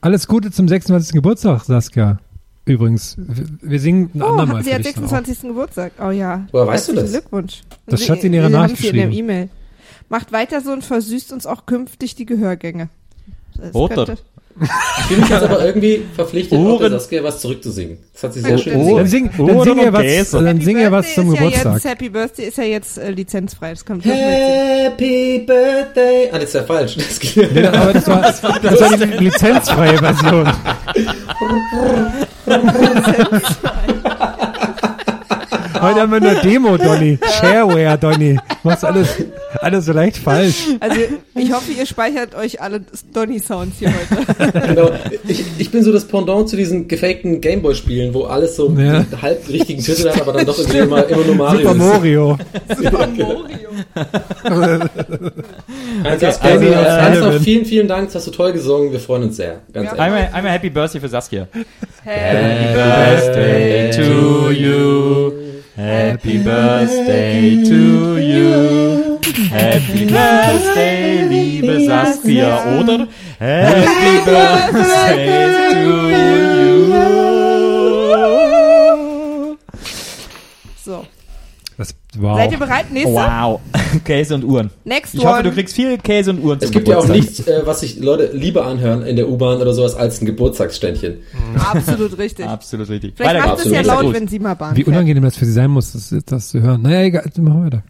[0.00, 1.12] Alles Gute zum 26.
[1.14, 2.18] Geburtstag, Saskia.
[2.66, 5.08] Übrigens, wir singen ein Oh, andermal sie hat dich dann auch.
[5.10, 5.48] 26.
[5.48, 5.92] Geburtstag.
[6.04, 6.46] Oh ja.
[6.50, 7.10] Woher weißt du das?
[7.12, 7.62] Glückwunsch.
[7.86, 9.28] Das hat sie in ihrer Nachricht sie in der geschrieben.
[9.30, 9.48] E-Mail.
[10.08, 12.88] Macht weiter so und versüßt uns auch künftig die Gehörgänge.
[13.56, 14.04] Das Oder?
[14.06, 14.22] könnte-
[14.58, 16.92] Ich fühle mich jetzt aber irgendwie verpflichtet, auch der Ohren.
[16.92, 17.98] Saskia was zurückzusingen.
[18.14, 18.96] Das hat sie sehr gut, schön dann gesungen.
[18.98, 21.74] Dann sing, Oh, dann sing ihr was, dann sing ihr was zum ja Geburtstag.
[21.74, 23.70] Jetzt, Happy Birthday ist ja jetzt äh, lizenzfrei.
[23.70, 24.16] Das mitsingen.
[24.16, 26.30] Happy Birthday.
[26.32, 26.96] Ah, das ist ja falsch.
[27.06, 28.22] Das geht Ja, aber das war,
[28.62, 30.50] das war die lizenzfreie Version.
[35.80, 37.18] Heute haben wir nur Demo, Donny.
[37.40, 38.38] Shareware, Donny.
[38.62, 39.08] Machst alles.
[39.60, 40.64] Alles so leicht falsch.
[40.80, 40.96] Also
[41.34, 42.80] ich hoffe, ihr speichert euch alle
[43.14, 44.52] Donny-Sounds hier heute.
[44.66, 44.90] Genau.
[45.28, 48.96] Ich, ich bin so das Pendant zu diesen gefakten Gameboy-Spielen, wo alles so Ja.
[48.98, 51.74] einen halb richtigen Titel hat, aber dann doch irgendwie immer, immer nur Mario Super.
[51.74, 52.38] Mario.
[52.76, 53.26] Super Mario.
[56.04, 57.40] Also, also, also, äh, erst noch Evan.
[57.40, 59.60] vielen, vielen Dank, das hast du toll gesungen, wir freuen uns sehr.
[59.72, 60.00] Ganz ehrlich.
[60.00, 61.46] Einmal, einmal Happy Birthday für Saskia.
[62.04, 65.45] Happy Birthday to you.
[65.76, 69.18] Happy Birthday to you.
[69.50, 73.06] Happy Birthday, liebe Saskia, oder?
[73.38, 77.15] Happy Birthday to you.
[82.20, 82.36] Wow.
[82.36, 82.92] Seid ihr bereit?
[82.92, 83.12] Nächste?
[83.12, 83.60] Wow.
[84.04, 84.70] Käse und Uhren.
[84.84, 85.42] Next Ich hoffe, one.
[85.44, 87.46] du kriegst viel Käse und Uhren Es zum gibt ja auch Geburtstag.
[87.46, 91.18] nichts, äh, was sich Leute lieber anhören in der U-Bahn oder sowas als ein Geburtstagsständchen.
[91.58, 92.46] Absolut richtig.
[92.46, 93.14] Absolut richtig.
[93.16, 94.88] Vielleicht Weiter macht es ja laut, wenn sie mal Bahn Wie fährt.
[94.88, 96.82] unangenehm das für sie sein muss, das, das zu hören.
[96.82, 97.82] Naja, egal, machen wir weiter.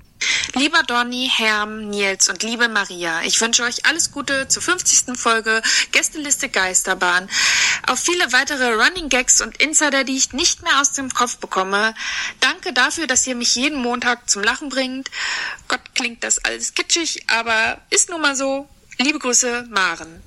[0.59, 5.15] Lieber Donny, Herm, Nils und liebe Maria, ich wünsche euch alles Gute zur 50.
[5.15, 5.61] Folge
[5.93, 7.29] Gästeliste Geisterbahn.
[7.87, 11.95] Auf viele weitere Running Gags und Insider, die ich nicht mehr aus dem Kopf bekomme.
[12.41, 15.11] Danke dafür, dass ihr mich jeden Montag zum Lachen bringt.
[15.69, 18.67] Gott klingt das alles kitschig, aber ist nun mal so.
[18.97, 20.23] Liebe Grüße, Maren.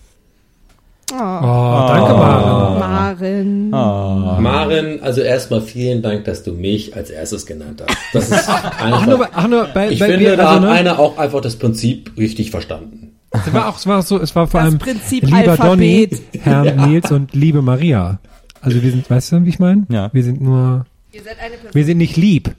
[1.11, 2.79] Oh, Oh, danke, Maren.
[2.79, 3.73] Maren.
[3.73, 4.37] Ah.
[4.39, 7.97] Maren, also erstmal vielen Dank, dass du mich als erstes genannt hast.
[8.13, 9.05] Das ist Ach einfach.
[9.07, 11.41] nur, ach nur bei, ich bei finde, mir, da also, hat ne, einer auch einfach
[11.41, 13.15] das Prinzip richtig verstanden.
[13.31, 16.09] es war auch, es war auch so, es war vor Das allem Prinzip lieber Donny.
[16.41, 18.19] Herr Nils und liebe Maria.
[18.61, 19.85] Also wir sind, weißt du, wie ich meine?
[19.89, 20.09] Ja.
[20.13, 21.73] Wir sind nur, Ihr seid eine Person.
[21.73, 22.53] wir sind nicht lieb.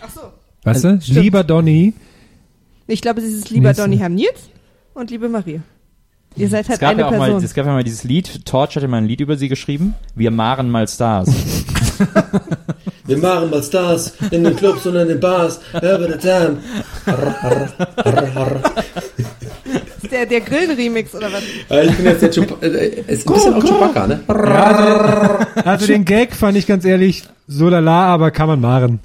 [0.00, 0.20] Ach so.
[0.64, 1.00] Weißt Also, du?
[1.02, 1.18] stimmt.
[1.22, 1.92] Lieber Donny.
[2.86, 3.76] Ich glaube, es ist lieber Nils.
[3.78, 4.48] Donny Herm Nils
[4.94, 5.60] und liebe Maria.
[6.36, 7.44] Ihr seid Es halt gab, eine ja auch mal, Person.
[7.44, 9.94] es gab ja mal dieses Lied, Torch hatte mal ein Lied über sie geschrieben.
[10.14, 11.28] Wir maren mal Stars.
[13.04, 15.60] Wir machen mal Stars in den Clubs und in den Bars.
[15.72, 16.58] Time.
[20.10, 21.42] der, der Grillen-Remix oder was?
[21.70, 24.20] Äh, Ich bin jetzt der Chup äh, ist ein bisschen auch Chewbacca, ne?
[25.64, 29.00] Also den Gag fand ich ganz ehrlich so lala, aber kann man machen.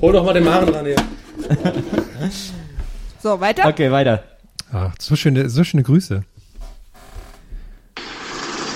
[0.00, 0.96] Hol doch mal den Maren ran hier.
[3.22, 3.66] So, weiter?
[3.68, 4.22] Okay, weiter.
[4.72, 6.24] Ach, so schöne, so schöne Grüße.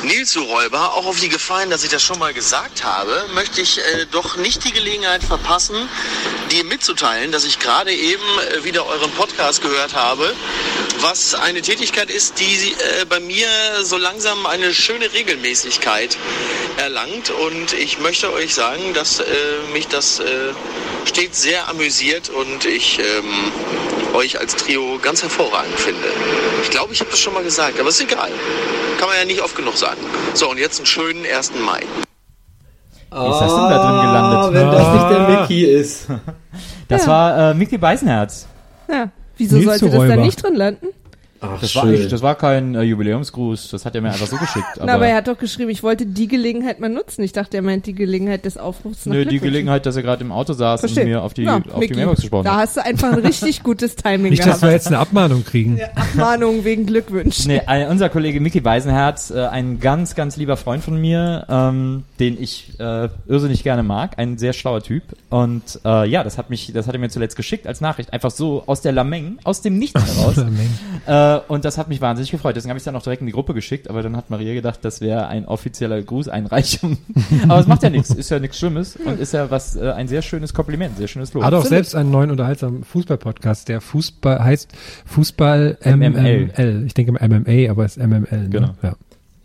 [0.09, 3.27] Nils, du Räuber, auch auf die Gefahr hin, dass ich das schon mal gesagt habe,
[3.35, 5.77] möchte ich äh, doch nicht die Gelegenheit verpassen,
[6.51, 10.35] dir mitzuteilen, dass ich gerade eben äh, wieder euren Podcast gehört habe,
[11.01, 13.49] was eine Tätigkeit ist, die äh, bei mir
[13.83, 16.16] so langsam eine schöne Regelmäßigkeit
[16.79, 17.29] erlangt.
[17.29, 19.25] Und ich möchte euch sagen, dass äh,
[19.75, 20.55] mich das äh,
[21.05, 23.53] stets sehr amüsiert und ich ähm,
[24.14, 26.09] euch als Trio ganz hervorragend finde.
[26.62, 28.33] Ich glaube, ich habe das schon mal gesagt, aber ist egal.
[28.98, 30.00] Kann man ja nicht oft genug sagen.
[30.34, 31.52] So, und jetzt einen schönen 1.
[31.64, 31.80] Mai.
[33.11, 34.38] Wie ist das denn da drin gelandet?
[34.38, 36.06] Ah, wenn das nicht der Mickey ist.
[36.88, 37.08] Das Ja.
[37.12, 38.46] war äh, Mickey Beisenherz.
[38.90, 39.08] Ja.
[39.37, 40.87] Wieso Nils sollte das da nicht drin landen?
[41.40, 44.37] Ach, Das war, eigentlich, das war kein äh, Jubiläumsgruß, das hat er mir einfach so
[44.37, 44.66] geschickt.
[44.77, 47.22] Aber, Na, aber er hat doch geschrieben, ich wollte die Gelegenheit mal nutzen.
[47.22, 49.38] Ich dachte, er meint die Gelegenheit des Aufrufs nach nö, die.
[49.38, 51.05] Gelegenheit, dass er gerade im Auto saß Verstehe.
[51.05, 52.61] und mir auf die, Ja, auf die Micky, Mailbox gesprochen Da hat.
[52.62, 54.62] hast du einfach ein richtig gutes Timing Nicht, dass gehabt.
[54.62, 55.81] wir jetzt eine Abmahnung kriegen.
[55.94, 57.53] Abmahnung wegen Glückwünschen.
[57.53, 62.03] Nee, ein, unser Kollege Mickey Beisenherz, äh, ein ganz, ganz lieber Freund von mir, ähm,
[62.18, 65.03] den ich äh, irrsinnig gerne mag, ein sehr schlauer Typ.
[65.31, 68.31] Und äh, ja, das hat mich, das hat er mir zuletzt geschickt als Nachricht, einfach
[68.31, 70.37] so aus der Lameng, aus dem Nichts heraus.
[71.07, 72.57] äh, und das hat mich wahnsinnig gefreut.
[72.57, 74.55] Deswegen habe ich es dann auch direkt in die Gruppe geschickt, aber dann hat Maria
[74.55, 76.99] gedacht, das wäre ein offizieller Grußeinreichung.
[77.49, 80.09] aber es macht ja nichts, ist ja nichts Schlimmes und ist ja was äh, ein
[80.09, 81.45] sehr schönes Kompliment, sehr schönes Lob.
[81.45, 84.73] Hat auch selbst einen neuen unterhaltsamen Fußball-Podcast, der Fußball heißt
[85.07, 86.51] Fußball MML.
[86.57, 86.85] MML.
[86.87, 88.27] Ich denke mal MMA, aber es ist MML.
[88.31, 88.49] Ne?
[88.49, 88.71] Genau.
[88.83, 88.95] Ja.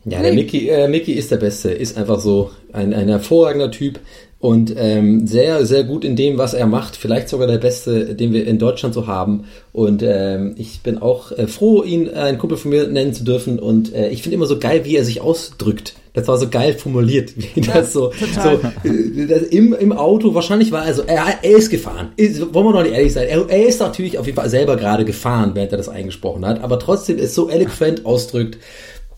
[0.06, 4.00] Ja, der Mickey, äh, Mickey ist der Beste, ist einfach so ein, ein hervorragender Typ
[4.44, 6.98] und ähm, sehr, sehr gut in dem, was er macht.
[6.98, 9.46] Vielleicht sogar der Beste, den wir in Deutschland so haben.
[9.72, 13.24] Und ähm, ich bin auch äh, froh, ihn äh, ein Kumpel von mir nennen zu
[13.24, 13.58] dürfen.
[13.58, 15.94] Und äh, ich finde immer so geil, wie er sich ausdrückt.
[16.12, 18.12] Das war so geil formuliert, wie das so,
[18.44, 18.50] so
[18.84, 20.36] äh, das im, im Auto.
[20.36, 22.12] Wahrscheinlich war er so, er, er ist gefahren.
[22.18, 23.30] Ist, wollen wir noch nicht ehrlich sein?
[23.30, 26.62] Er, er ist natürlich auf jeden Fall selber gerade gefahren, während er das eingesprochen hat.
[26.62, 28.58] Aber trotzdem ist so eloquent ausdrückt.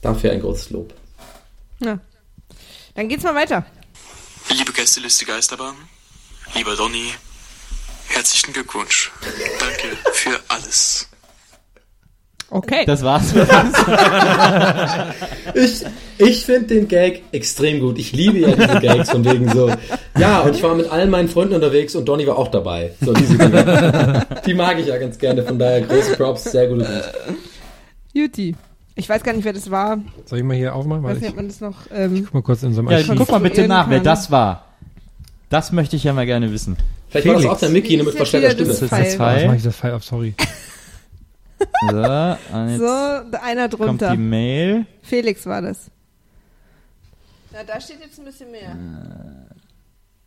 [0.06, 0.94] Dafür ein großes Lob.
[1.80, 1.98] Ja.
[2.94, 3.66] Dann geht's mal weiter.
[4.52, 5.74] Liebe Gästeliste Geisterbahn,
[6.54, 7.12] lieber Donny,
[8.10, 9.12] herzlichen Glückwunsch.
[9.60, 11.10] Danke für alles.
[12.52, 12.86] Okay.
[12.86, 13.34] Das war's.
[15.56, 15.86] Ich,
[16.18, 17.98] ich finde den Gag extrem gut.
[17.98, 19.72] Ich liebe ja diese Gags von wegen so.
[20.20, 22.94] Ja, und ich war mit allen meinen Freunden unterwegs und Donny war auch dabei.
[23.00, 24.28] So diese Dinge.
[24.46, 25.44] Die mag ich ja ganz gerne.
[25.44, 27.14] Von daher große Props, sehr gute Grüße.
[28.14, 28.56] Juti.
[28.96, 29.98] Ich weiß gar nicht, wer das war.
[30.26, 31.04] Soll ich mal hier aufmachen?
[31.04, 31.76] Ich weiß Weil nicht, ich, ob man das noch.
[31.92, 33.16] Ähm, guck mal kurz in unserem ja, Archiv.
[33.18, 34.66] guck mal bitte nach, wer das war.
[35.50, 36.78] Das möchte ich ja mal gerne wissen.
[37.10, 37.56] Vielleicht war das Felix.
[37.56, 38.68] auch der Mickey, nur mit jetzt verstellter Stimme.
[38.70, 39.06] das Das ist Pfeil.
[39.06, 39.46] Was zwei.
[39.48, 40.04] mache ich das Fall auf?
[40.04, 40.34] Sorry.
[41.90, 44.12] So, jetzt So, einer kommt drunter.
[44.12, 44.86] die Mail.
[45.02, 45.90] Felix war das.
[47.54, 48.76] Na, da steht jetzt ein bisschen mehr.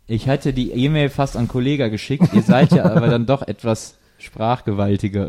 [0.06, 2.32] Ich hatte die E-Mail fast an Kollega geschickt.
[2.32, 5.28] Ihr seid ja aber dann doch etwas sprachgewaltiger.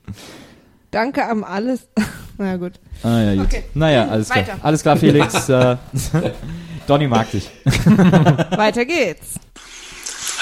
[0.90, 1.86] Danke am alles.
[2.40, 2.72] Na gut.
[3.02, 3.44] Ah ja, gut.
[3.44, 3.64] Okay.
[3.74, 4.46] Naja, alles klar.
[4.46, 4.58] Weiter.
[4.62, 5.48] Alles klar, Felix.
[5.50, 5.76] äh,
[6.86, 7.50] Donny mag dich.
[7.66, 9.34] Weiter geht's.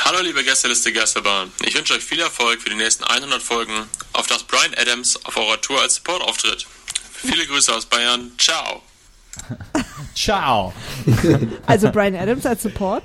[0.05, 1.49] Hallo liebe Gästeliste Geisterbahn.
[1.67, 3.73] Ich wünsche euch viel Erfolg für die nächsten 100 Folgen,
[4.13, 6.67] auf das Brian Adams auf eurer Tour als Support auftritt.
[7.15, 8.31] Viele Grüße aus Bayern.
[8.39, 8.83] Ciao.
[10.15, 10.73] Ciao.
[11.67, 13.03] Also Brian Adams als Support.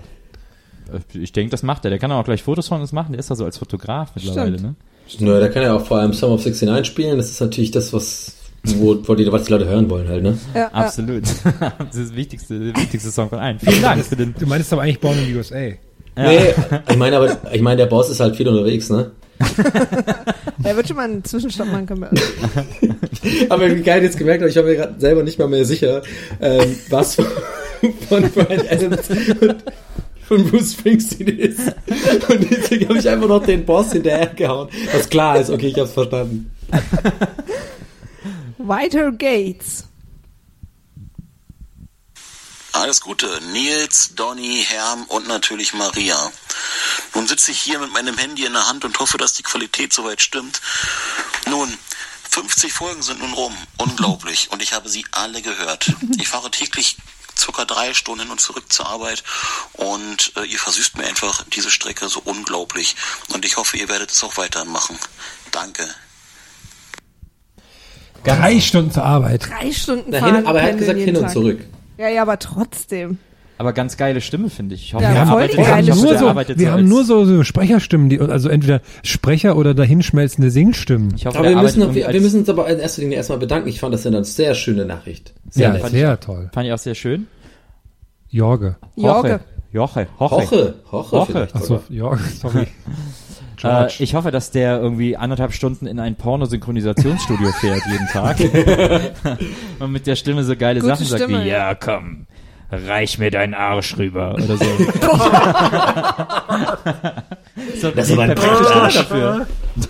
[1.13, 1.89] Ich denke, das macht er.
[1.89, 3.13] Der kann auch gleich Fotos von uns machen.
[3.13, 4.77] Der ist da so als Fotograf mittlerweile, Stimmt.
[5.19, 5.25] ne?
[5.25, 7.17] Nö, der kann ja auch vor allem Sum of 69 spielen.
[7.17, 8.34] Das ist natürlich das, was,
[8.65, 10.38] wo, wo die, was die Leute hören wollen halt, ne?
[10.54, 11.23] Ja, Absolut.
[11.23, 13.60] das ist das wichtigste, der wichtigste Song von allen.
[13.60, 14.34] Vielen Dank für den.
[14.38, 15.60] Du meinst aber eigentlich Born in the USA.
[15.60, 15.76] Ja.
[16.15, 16.54] Nee,
[16.89, 19.12] ich meine aber, ich meine, der Boss ist halt viel unterwegs, ne?
[20.63, 22.08] Er wird schon mal einen Zwischenstopp machen können.
[23.49, 26.04] Aber wie geil jetzt gemerkt habe, ich war mir gerade selber nicht mal mehr sicher,
[26.39, 27.26] ähm, was von,
[28.08, 29.56] von Brian Adams und
[30.28, 31.73] von Bruce Springsteen ist.
[32.30, 34.69] Und deswegen habe ich einfach noch den Boss hinterhergehauen.
[34.93, 36.52] Was klar ist, okay, ich hab's verstanden.
[38.67, 39.86] Weiter geht's.
[42.71, 46.32] Alles Gute, Nils, Donny, Herm und natürlich Maria.
[47.13, 49.93] Nun sitze ich hier mit meinem Handy in der Hand und hoffe, dass die Qualität
[49.93, 50.62] soweit stimmt.
[51.47, 51.78] Nun,
[52.30, 53.56] 50 Folgen sind nun rum.
[53.78, 54.49] Unglaublich.
[54.52, 55.93] Und ich habe sie alle gehört.
[56.17, 56.97] Ich fahre täglich
[57.38, 59.23] circa drei Stunden hin und zurück zur Arbeit
[59.73, 62.95] und äh, ihr versüßt mir einfach diese Strecke so unglaublich.
[63.30, 64.97] Und ich hoffe, ihr werdet es auch weitermachen.
[65.52, 65.93] Danke.
[68.23, 69.47] Drei Stunden zur Arbeit.
[69.49, 70.36] Drei Stunden Na, fahren.
[70.38, 71.31] hin, aber er hat gesagt hin und Tag.
[71.31, 71.59] zurück.
[71.97, 73.17] Ja, ja, aber trotzdem.
[73.57, 74.83] Aber ganz geile Stimme, finde ich.
[74.86, 77.25] ich hoffe, Ja, er voll arbeitet, geile hoffe, nur so, wir so haben nur so,
[77.25, 81.13] so Sprecherstimmen, die, also entweder Sprecher oder dahinschmelzende Singstimmen.
[81.15, 83.38] Ich hoffe, Aber wir müssen, irgendwie wir, wir müssen uns aber in erster Linie erstmal
[83.38, 83.69] bedanken.
[83.69, 85.33] Ich fand das eine sehr schöne Nachricht.
[85.49, 85.88] Sehr ja, nett.
[85.91, 86.49] sehr toll.
[86.51, 87.27] Fand ich auch sehr schön.
[88.29, 88.75] Jorge.
[88.95, 89.39] Jorge.
[89.71, 90.07] Joche.
[90.19, 90.19] Joche.
[90.19, 91.31] Hoche, Hoche, Hoche.
[91.31, 91.55] vielleicht.
[91.55, 91.83] Achso, oder?
[91.89, 92.67] Jorge, sorry.
[93.63, 98.38] Äh, ich hoffe, dass der irgendwie anderthalb Stunden in ein Pornosynchronisationsstudio fährt jeden Tag.
[99.80, 101.76] Und mit der Stimme so geile Gute Sachen sagt Stimme, wie, ja.
[101.76, 102.28] komm,
[102.71, 104.65] reich mir deinen Arsch rüber oder so.
[107.80, 108.67] so Das ist aber ein Arsch.
[108.67, 109.47] Stimme dafür.
[109.76, 109.89] Ich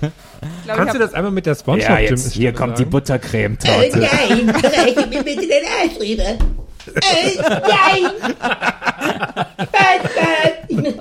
[0.66, 4.00] glaub, Kannst ich du das einmal mit der Spongebob Ja, jetzt hier kommt die Buttercremetorte.
[4.00, 6.38] Nein, reiche mir bitte den Arsch rüber.
[6.86, 8.12] Äh, nein!
[8.40, 10.54] Bad, bad.
[10.68, 10.94] Ich muss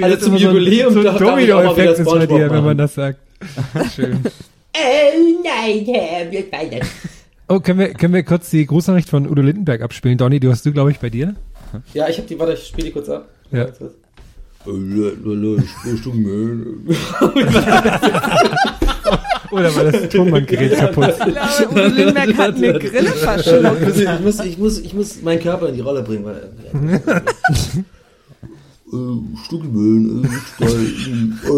[0.00, 2.94] Also zum Jubiläum so ich auch mal wieder Domino-Effekt ist bei dir, wenn man das
[2.94, 3.18] sagt.
[3.94, 4.20] Schön.
[4.24, 6.80] Oh nein, Herr, wir beide.
[7.48, 10.16] Oh, können wir, können wir kurz die Grußnachricht von Udo Lindenberg abspielen?
[10.16, 11.34] Donny, du hast du, glaube ich, bei dir?
[11.92, 13.28] Ja, ich hab die, warte, ich spiele die kurz ab.
[13.50, 13.66] Ja.
[19.50, 21.14] Oder war das Tonbandgerät kaputt?
[21.18, 23.96] glaube, Udo Lindenberg hat eine Grille verschluckt.
[23.98, 26.24] Ich muss, ich, muss, ich muss meinen Körper in die Rolle bringen.
[26.24, 26.50] Weil,
[28.92, 30.28] äh, Stuckelböen, äh,
[30.60, 30.66] da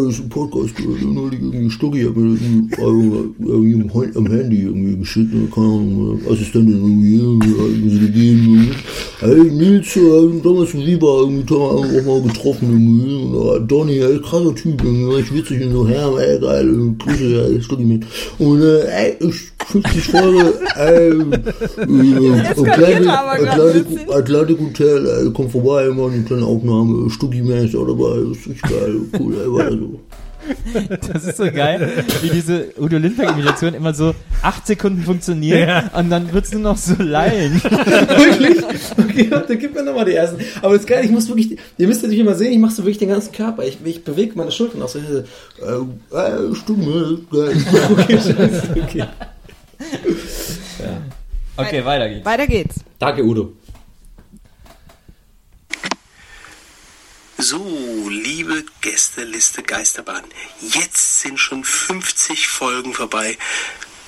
[0.08, 4.62] ist ein Podcast gehört, neulich irgendwie Stucki hat mir irgendwie, äh, irgendwie am am Handy
[4.62, 8.74] irgendwie geschickt, äh, keine Ahnung, äh, Assistentin irgendwie, irgendwie, mir so gegeben, irgendwie.
[9.20, 14.20] Hey Nils, äh, damals in Viva, irgendwie auch mal getroffen, irgendwie, und, äh, Donny, ey,
[14.20, 18.04] krasser Typ, irgendwie, echt witzig und so, Herr, ey, geil, äh, Grüße, ja, Stucki mit.
[18.38, 24.10] Und, äh, ey, ich, 50 Folge, ey, äh, Atlantic, bisschen.
[24.12, 28.38] Atlantic Hotel, ey, komm vorbei, machen eine kleine Aufnahme, Stucki Mensch ist auch dabei, das
[28.38, 30.00] ist richtig geil, cool, ey, weiter so.
[31.10, 35.90] Das ist so geil, wie diese Udo Lindenberg-Imitation immer so acht Sekunden funktioniert Ja.
[35.96, 37.54] und dann wird's nur noch so lallen.
[37.64, 38.62] Wirklich?
[38.98, 40.36] Okay, dann gib mir nochmal die ersten.
[40.60, 42.82] Aber das ist geil, ich muss wirklich, ihr müsst natürlich immer sehen, ich mache so
[42.82, 43.64] wirklich den ganzen Körper.
[43.64, 44.98] Ich, ich bewege meine Schultern auch so.
[44.98, 45.02] Äh,
[46.14, 47.56] äh, Stimme, geil.
[47.90, 49.04] Okay, scheiße, okay.
[51.56, 52.24] Okay, weiter geht's.
[52.24, 52.74] Weiter geht's.
[52.98, 53.52] Danke, Udo.
[57.38, 60.24] So, liebe Gästeliste Geisterbahn,
[60.60, 63.36] jetzt sind schon 50 Folgen vorbei.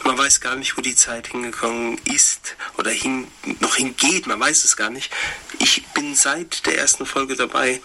[0.04, 3.26] Man weiß gar nicht, wo die Zeit hingekommen ist oder hin,
[3.60, 5.12] noch hingeht, man weiß es gar nicht.
[5.58, 7.80] Ich bin seit der ersten Folge dabei,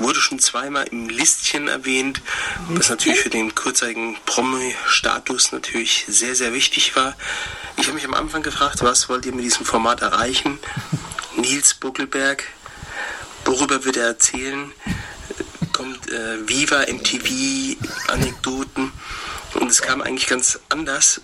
[0.00, 2.20] wurde schon zweimal im Listchen erwähnt,
[2.68, 7.16] was natürlich für den kurzzeitigen Promi-Status natürlich sehr, sehr wichtig war.
[7.76, 10.58] Ich habe mich am Anfang gefragt, was wollt ihr mit diesem Format erreichen?
[11.36, 12.44] Nils Buckelberg,
[13.44, 14.72] Worüber wird er erzählen?
[15.72, 17.76] Kommt äh, Viva MTV
[18.08, 18.92] Anekdoten
[19.54, 21.20] und es kam eigentlich ganz anders.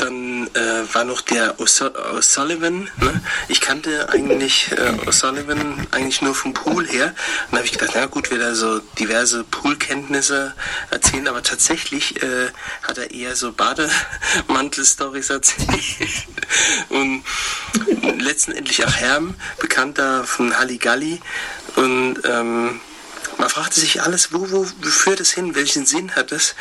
[0.00, 2.88] Dann äh, war noch der O'Su- O'Sullivan.
[2.96, 3.20] Ne?
[3.48, 7.06] Ich kannte eigentlich äh, O'Sullivan eigentlich nur vom Pool her.
[7.46, 10.54] Und da habe ich gedacht, na gut, wird er so diverse Poolkenntnisse
[10.90, 12.48] erzählen, aber tatsächlich äh,
[12.82, 15.68] hat er eher so Bademantel-Stories erzählt.
[16.88, 17.22] Und
[18.18, 21.20] letztendlich auch Herm, Bekannter von Halligalli.
[21.76, 22.80] Und ähm,
[23.38, 25.54] man fragte sich alles, wo, wo, wo führt es hin?
[25.54, 26.54] Welchen Sinn hat es?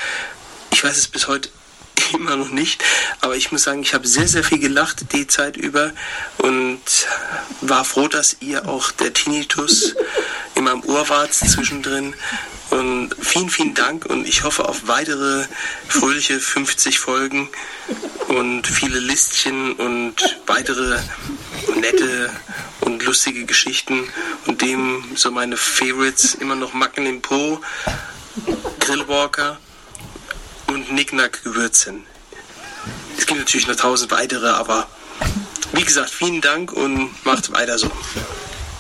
[0.71, 1.49] Ich weiß es bis heute
[2.13, 2.83] immer noch nicht,
[3.21, 5.91] aber ich muss sagen, ich habe sehr, sehr viel gelacht die Zeit über
[6.37, 6.81] und
[7.61, 9.95] war froh, dass ihr auch der Tinnitus
[10.55, 12.13] in meinem Ohr wart zwischendrin.
[12.69, 15.45] Und vielen, vielen Dank und ich hoffe auf weitere
[15.87, 17.49] fröhliche 50 Folgen
[18.27, 20.13] und viele Listchen und
[20.45, 20.99] weitere
[21.75, 22.29] nette
[22.81, 24.07] und lustige Geschichten.
[24.45, 27.59] Und dem so meine Favorites immer noch Macken im Po,
[28.79, 29.57] Grillwalker
[30.73, 32.03] und Nicknack Gewürzen.
[33.17, 34.87] Es gibt natürlich noch tausend weitere, aber
[35.73, 37.89] wie gesagt, vielen Dank und macht weiter so.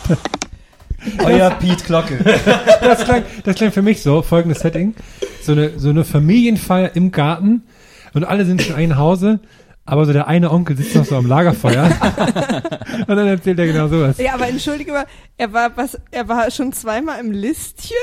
[1.23, 2.19] Euer Piet Glocke.
[2.81, 4.95] Das klang, das klang für mich so, folgendes Setting.
[5.43, 7.63] So eine, so eine Familienfeier im Garten
[8.13, 9.39] und alle sind in einem Hause,
[9.85, 11.85] aber so der eine Onkel sitzt noch so am Lagerfeuer.
[13.07, 14.17] und dann erzählt er genau sowas.
[14.17, 15.05] Ja, aber entschuldige mal,
[15.37, 17.97] er war was, er war schon zweimal im Listchen.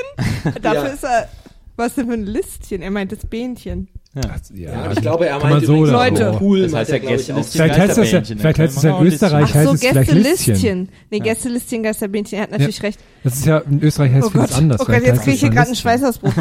[0.61, 0.89] Dafür Ja.
[0.89, 1.29] ist er,
[1.77, 2.81] was denn für ein Listchen?
[2.81, 3.87] Er meint das Bähnchen.
[4.15, 4.21] Ja,
[4.55, 6.31] Ja, ich glaube, er meinte so Leute.
[6.33, 6.39] so.
[6.39, 7.09] Pool, Das meint heißt er, ja.
[7.11, 9.73] Gästeliste Vielleicht heißt das ja, vielleicht heißt es können ja in Österreich, Ach heißt so,
[9.75, 10.23] es vielleicht Listchen.
[10.53, 10.89] Gästelistchen.
[11.11, 12.37] Nee, Gästelistchen, Geisterbähnchen.
[12.39, 12.99] Er hat natürlich recht.
[13.23, 14.81] Das ist ja, in Österreich heißt Oh vieles Gott, anders.
[14.81, 15.81] oh Gott, jetzt kriege es ich hier gerade einen Listchen.
[15.91, 16.33] Schweißausbruch.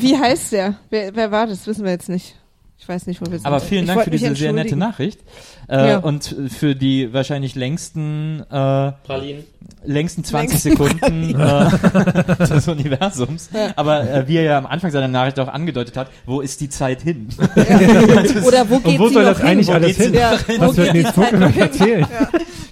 [0.00, 0.74] Wie heißt der?
[0.90, 1.66] Wer, wer war das?
[1.68, 2.34] Wissen wir jetzt nicht.
[2.82, 3.46] Ich weiß nicht, wo wir sind.
[3.46, 4.74] Aber vielen Dank für diese sehr nette.
[4.74, 5.20] Nachricht.
[5.68, 5.98] Äh, Ja.
[5.98, 9.44] Und für die wahrscheinlich längsten, äh, Pralinen.
[9.84, 13.50] längsten 20 Längsten Sekunden äh, des Universums.
[13.52, 13.72] Ja.
[13.76, 16.70] Aber äh, wie er ja am Anfang seiner Nachricht auch angedeutet hat, wo ist die
[16.70, 17.28] Zeit hin?
[18.46, 20.14] Oder wo geht Und wo sie soll noch das eigentlich Wo alles hin?
[20.14, 21.62] Ja, Was wird die Nils Zeit noch hin?
[21.62, 22.06] erzählen?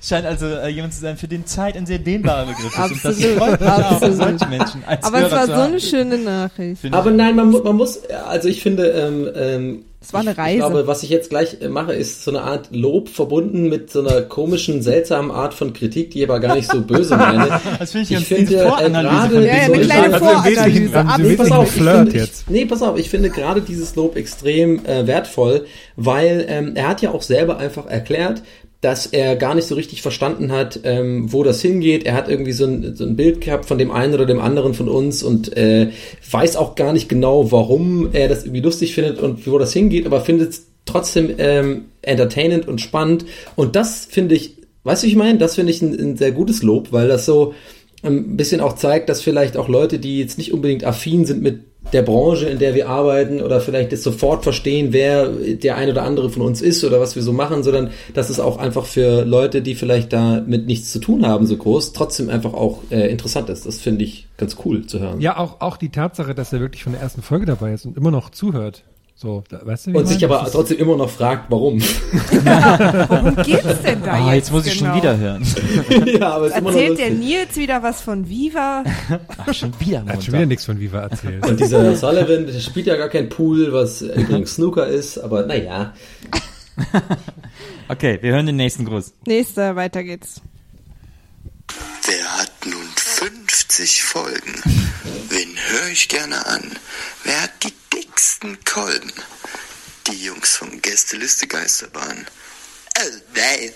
[0.03, 2.79] Scheint also äh, jemand zu sein, für den Zeit ein sehr dehnbarer Begriff ist.
[2.79, 4.17] Und Absolut, das freut mich auch, absolut.
[4.17, 6.83] solche Menschen als Aber es Hörer war zu so eine schöne Nachricht.
[6.93, 10.59] Aber nein, man, man muss, also ich finde, ähm, ähm, Es war eine ich Reise.
[10.59, 14.01] glaube, was ich jetzt gleich äh, mache, ist so eine Art Lob verbunden mit so
[14.01, 17.61] einer komischen, seltsamen Art von Kritik, die ich aber gar nicht so böse meine.
[17.79, 21.77] Das finde ich Ich finde, äh, gerade Ja, ja, eine ich kleine Also pass auf,
[21.77, 22.17] ich finde.
[22.17, 26.89] Ich, nee, pass auf, ich finde gerade dieses Lob extrem äh, wertvoll, weil ähm, er
[26.89, 28.43] hat ja auch selber einfach erklärt,
[28.81, 32.07] dass er gar nicht so richtig verstanden hat, ähm, wo das hingeht.
[32.07, 34.73] Er hat irgendwie so ein, so ein Bild gehabt von dem einen oder dem anderen
[34.75, 35.91] von uns und äh,
[36.31, 40.07] weiß auch gar nicht genau, warum er das irgendwie lustig findet und wo das hingeht,
[40.07, 43.25] aber findet es trotzdem ähm, entertainend und spannend.
[43.57, 45.39] Und das finde ich, weißt du, ich meine?
[45.39, 47.55] Das finde ich ein, ein sehr gutes Lob, weil das so
[48.03, 51.68] ein bisschen auch zeigt, dass vielleicht auch Leute, die jetzt nicht unbedingt affin sind mit
[51.93, 56.03] der Branche, in der wir arbeiten oder vielleicht jetzt sofort verstehen, wer der ein oder
[56.03, 59.25] andere von uns ist oder was wir so machen, sondern dass es auch einfach für
[59.25, 63.49] Leute, die vielleicht damit nichts zu tun haben, so groß, trotzdem einfach auch äh, interessant
[63.51, 63.67] ist.
[63.67, 65.21] Das finde ich ganz cool zu hören.
[65.21, 67.97] Ja, auch, auch die Tatsache, dass er wirklich von der ersten Folge dabei ist und
[67.97, 68.85] immer noch zuhört.
[69.21, 71.83] So, da, weißt du, wie Und ich sich aber trotzdem immer noch fragt, warum.
[71.83, 74.35] Worum geht's denn da Ah, jetzt?
[74.37, 74.93] jetzt muss ich genau?
[74.93, 75.45] schon wieder hören.
[76.07, 77.11] ja, aber Erzählt der.
[77.11, 78.85] Nils wieder was von Viva?
[79.39, 81.45] Ach, schon wieder Er hat schon wieder nichts von Viva erzählt.
[81.45, 85.95] Und dieser Sullivan, der spielt ja gar kein Pool, was übrigens Snooker ist, aber naja.
[87.89, 89.15] Okay, wir hören den nächsten Gruß.
[89.27, 90.41] Nächster, weiter geht's.
[92.07, 94.63] Wer hat nun 50 Folgen?
[95.29, 96.63] Wen höre ich gerne an?
[97.25, 97.73] Wer hat die
[98.19, 99.13] dicksten Kolben?
[100.09, 102.27] Die Jungs von Gästeliste Geisterbahn.
[102.99, 103.03] Oh
[103.37, 103.71] nein.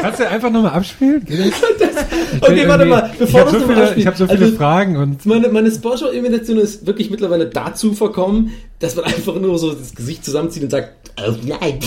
[0.00, 1.24] Kannst du einfach nochmal abspielen?
[1.24, 1.94] Geht das?
[2.30, 3.98] Ich Okay, warte mal, Ich bevor habe du so viele, abspielst.
[4.00, 8.52] ich hab so viele Also- Fragen und Meine, meine Sportschau-Imitation ist wirklich mittlerweile dazu verkommen,
[8.78, 11.80] dass man einfach nur so das Gesicht zusammenzieht und sagt, oh nein.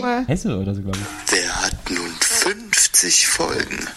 [0.00, 0.24] Mal.
[0.26, 1.32] Hesse oder so, glaube ich.
[1.32, 3.88] Wer hat nun 50 Folgen?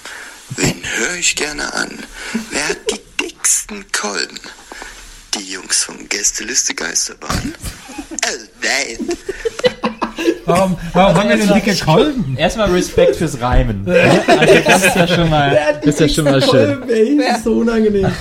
[0.55, 1.89] Wen höre ich gerne an?
[2.51, 4.39] Wer hat die dicksten Kolben?
[5.35, 7.53] Die Jungs von Gästeliste Geisterbahn.
[8.11, 8.15] Oh
[8.61, 9.09] nein.
[10.45, 12.35] warum, warum haben wir denn dicke Kolben?
[12.37, 13.85] Erstmal Respekt fürs Reimen.
[14.27, 16.79] Also das ist ja schon mal, ist ja schon mal schön.
[16.79, 18.11] Kolben, ey, das ist so unangenehm.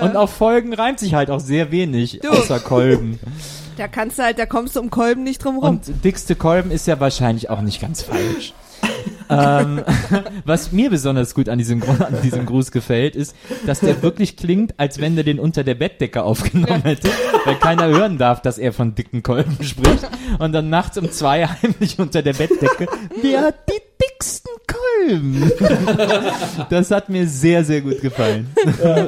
[0.00, 2.30] Und auf Folgen reimt sich halt auch sehr wenig, Du.
[2.30, 3.18] außer Kolben.
[3.76, 5.68] Da kannst du halt, da kommst du um Kolben nicht drum rum.
[5.68, 8.54] Und dickste Kolben ist ja wahrscheinlich auch nicht ganz falsch.
[9.30, 9.82] ähm,
[10.44, 13.34] was mir besonders gut an diesem, an diesem Gruß gefällt, ist,
[13.66, 17.10] dass der wirklich klingt, als wenn der den unter der Bettdecke aufgenommen hätte,
[17.44, 20.08] weil keiner hören darf, dass er von dicken Kolben spricht.
[20.38, 22.86] Und dann nachts um zwei heimlich unter der Bettdecke,
[23.20, 24.50] wer hat die dicksten
[24.96, 25.52] Kolben.
[26.70, 28.48] Das hat mir sehr, sehr gut gefallen.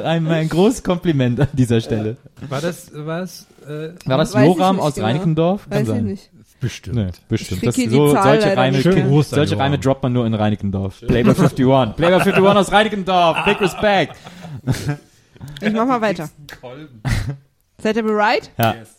[0.03, 2.17] Ein, ein großes Kompliment an dieser Stelle.
[2.47, 3.47] War das, was?
[3.67, 5.07] Äh, War das Weiß ich Joram aus genau.
[5.07, 5.63] Reinickendorf?
[5.63, 6.05] Kann Weiß ich sein.
[6.05, 6.29] nicht.
[6.61, 6.95] Bestimmt.
[6.95, 7.63] Nee, bestimmt.
[7.63, 9.57] Ich Das, so, solche Reime, an solche.
[9.57, 10.99] Reime droppt man nur in Reinickendorf.
[10.99, 11.55] Playboy 51.
[11.95, 13.45] Playboy 51 aus Reinickendorf.
[13.45, 14.15] Big Respect.
[15.61, 16.29] Ich mach mal weiter.
[17.81, 18.51] Seid ihr bereit?
[18.57, 18.75] Ja.
[18.83, 18.98] Ich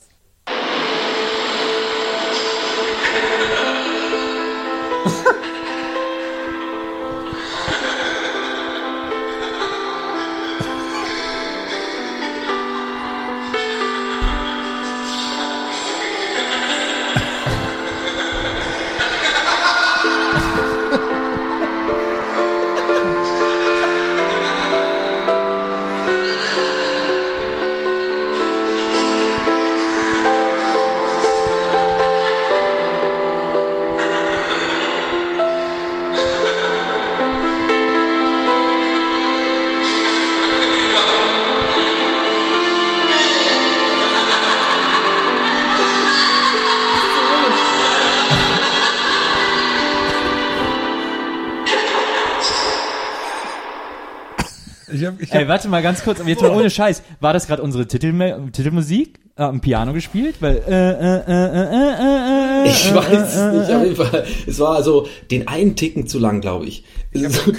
[55.20, 57.02] ich Ey, hab, warte mal ganz kurz, aber jetzt mal ohne Scheiß.
[57.20, 58.12] War das gerade unsere Titel
[58.52, 60.36] Titelmusik äh, am Piano gespielt?
[60.40, 63.82] Weil äh, äh, äh, äh, äh, äh, Ich äh, weiß äh, es nicht, äh, auf
[63.84, 64.26] jeden Fall.
[64.46, 66.84] Es war also den einen Ticken zu lang, glaube ich.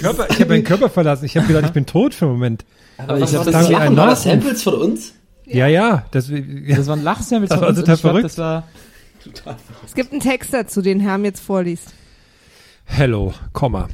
[0.00, 1.24] Körper, ich habe meinen Körper verlassen.
[1.24, 2.64] Ich habe gedacht, ich bin tot für einen Moment.
[2.98, 3.96] aber ich was hab war das Lachen?
[3.96, 4.22] War das.
[4.22, 5.12] Samples von uns?
[5.46, 6.04] Ja, ja.
[6.12, 6.76] Das, ja.
[6.76, 7.78] Das war ein Lachsample Das von war uns.
[7.80, 8.24] total ich glaub, verrückt.
[8.24, 8.64] Das war,
[9.86, 11.88] Es gibt einen Text dazu, den Herm jetzt vorliest.
[12.84, 13.88] Hello, Komma.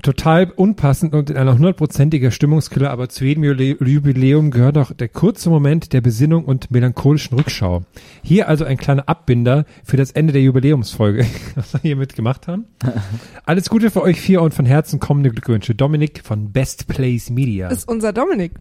[0.00, 5.50] Total unpassend und in einer hundertprozentiger Stimmungskiller, aber zu jedem Jubiläum gehört auch der kurze
[5.50, 7.82] Moment der Besinnung und melancholischen Rückschau.
[8.22, 11.26] Hier also ein kleiner Abbinder für das Ende der Jubiläumsfolge,
[11.56, 12.66] was wir hiermit gemacht haben.
[13.44, 15.74] Alles Gute für euch vier und von Herzen kommende Glückwünsche.
[15.74, 17.66] Dominik von Best Place Media.
[17.68, 18.52] Ist unser Dominik.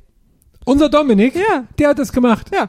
[0.66, 1.36] Unser Dominik?
[1.36, 1.66] Ja.
[1.78, 2.50] Der hat das gemacht.
[2.52, 2.66] Ja.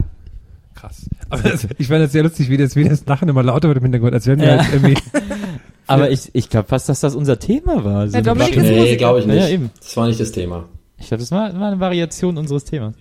[0.75, 1.09] Krass.
[1.31, 3.79] Aber das, ich fand das sehr lustig, wie das, wie das Lachen immer lauter wird
[3.79, 4.57] im Hintergrund, als wenn wir Ja.
[4.63, 4.95] jetzt irgendwie
[5.89, 8.09] aber ich, ich glaube fast, dass das unser Thema war.
[8.09, 9.37] So Ja, Dominik ist Nee, glaube ich nicht.
[9.37, 9.71] Ja, eben.
[9.81, 10.69] Das war nicht das Thema.
[10.99, 12.95] Ich glaube, das war, war eine Variation unseres Themas.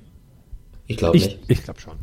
[0.88, 1.40] Ich glaube Ich, nicht.
[1.48, 1.94] ich glaube schon.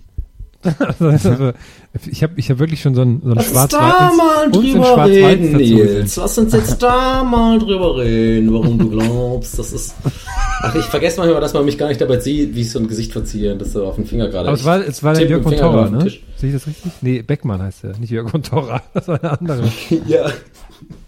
[0.99, 1.53] also,
[2.11, 5.07] ich habe ich hab wirklich schon so ein, so ein Lass uns da mal drüber
[5.07, 6.17] reden, Nils.
[6.17, 9.95] Lass uns jetzt da mal drüber reden, warum du glaubst, das ist...
[10.63, 12.89] Ach, ich vergesse manchmal, dass man mich gar nicht dabei sieht, wie ich so ein
[12.89, 14.49] Gesicht verziehe und das so auf den Finger gerade...
[14.49, 16.11] Aber es war, es war der Jörg auf den ne?
[16.37, 16.93] Sehe ich das richtig?
[17.03, 18.83] Nee, Beckmann heißt er, nicht Jörg Montora.
[18.95, 19.71] Das war der andere.
[20.07, 20.31] Ja.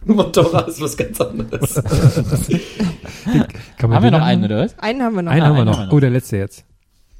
[0.07, 1.75] Motorrad ist was ganz anderes.
[1.75, 4.27] Kann man Haben wir noch haben?
[4.27, 4.79] einen, oder was?
[4.79, 5.33] Einen haben wir noch.
[5.33, 5.77] Einen Ah, haben wir einen noch.
[5.79, 5.93] haben wir noch.
[5.93, 6.65] Oh, der letzte jetzt.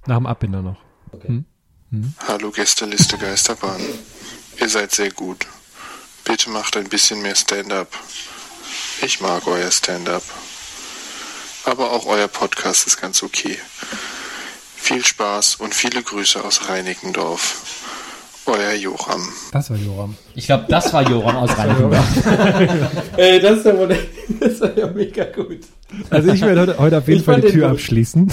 [0.07, 0.77] Nach dem Abbinder noch.
[2.29, 3.81] Hallo Gästeliste Geisterbahn.
[4.61, 5.47] Ihr seid sehr gut.
[6.25, 7.89] Bitte macht ein bisschen mehr Stand-up.
[9.03, 10.23] Ich mag euer Stand-up.
[11.65, 13.59] Aber auch euer Podcast ist ganz okay.
[14.77, 17.76] Viel Spaß und viele Grüße aus Reinickendorf.
[18.47, 19.21] Euer Joram.
[19.53, 20.17] Das war Joram.
[20.35, 22.27] Ich glaube, das war Joram aus Reinickendorf.
[23.17, 23.97] Ey, das ist ja, wohl,
[24.41, 25.59] das war ja mega gut.
[26.11, 27.77] Also ich werde heute, heute auf jeden Ich Fall die Tür gut.
[27.79, 28.33] abschließen.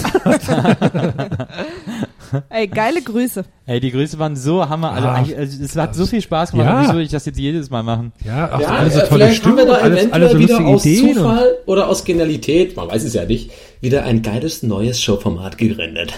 [2.50, 3.44] Ey, geile Grüße.
[3.66, 4.90] Ey, die Grüße waren so hammer.
[4.92, 5.14] Also, Ah.
[5.14, 6.66] eigentlich- also, es hat so viel Spaß gemacht.
[6.68, 6.82] Ja.
[6.82, 6.88] Ja.
[6.88, 8.12] Wieso ich das jetzt jedes Mal machen?
[8.24, 10.38] Ja, auch Ja, alle so tolle vielleicht haben wir Stimmen, da alles, eventuell alle so
[10.38, 11.14] wieder lustige aus Ideen.
[11.16, 13.50] Zufall oder aus Genialität, man weiß es ja nicht,
[13.80, 16.12] wieder ein geiles neues Showformat gegründet.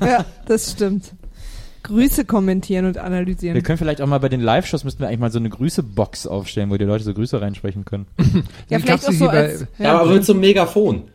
[0.00, 1.12] Ja, das stimmt.
[1.90, 3.62] Grüße kommentieren und Wir analysieren.
[3.62, 6.70] können vielleicht auch mal bei den Live-Shows müssten wir eigentlich mal so eine Grüße-Box aufstellen,
[6.70, 8.06] wo die Leute so Grüße reinsprechen können.
[8.68, 11.02] Ja, Die vielleicht auch so wie bei- als, Ja, aber mit so einem Megafon.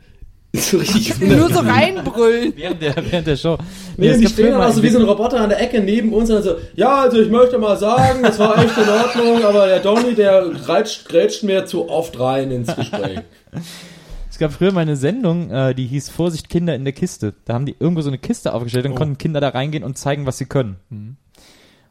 [0.58, 2.54] So richtig nur so reinbrüllen.
[2.56, 3.58] Während der, während der Show.
[3.98, 6.14] Nee, es die stehen dann auch so wie so ein Roboter an der Ecke neben
[6.14, 9.44] uns und dann so, ja, also ich möchte mal sagen, das war echt in Ordnung,
[9.44, 13.20] aber der Donny, der grätscht, grätscht mir zu oft rein ins Gespräch.
[14.36, 17.36] Es gab früher mal eine Sendung, äh, die hieß Vorsicht Kinder in der Kiste.
[17.46, 18.96] Da haben die irgendwo so eine Kiste aufgestellt und Oh.
[18.96, 20.76] konnten Kinder da reingehen und zeigen, was sie können.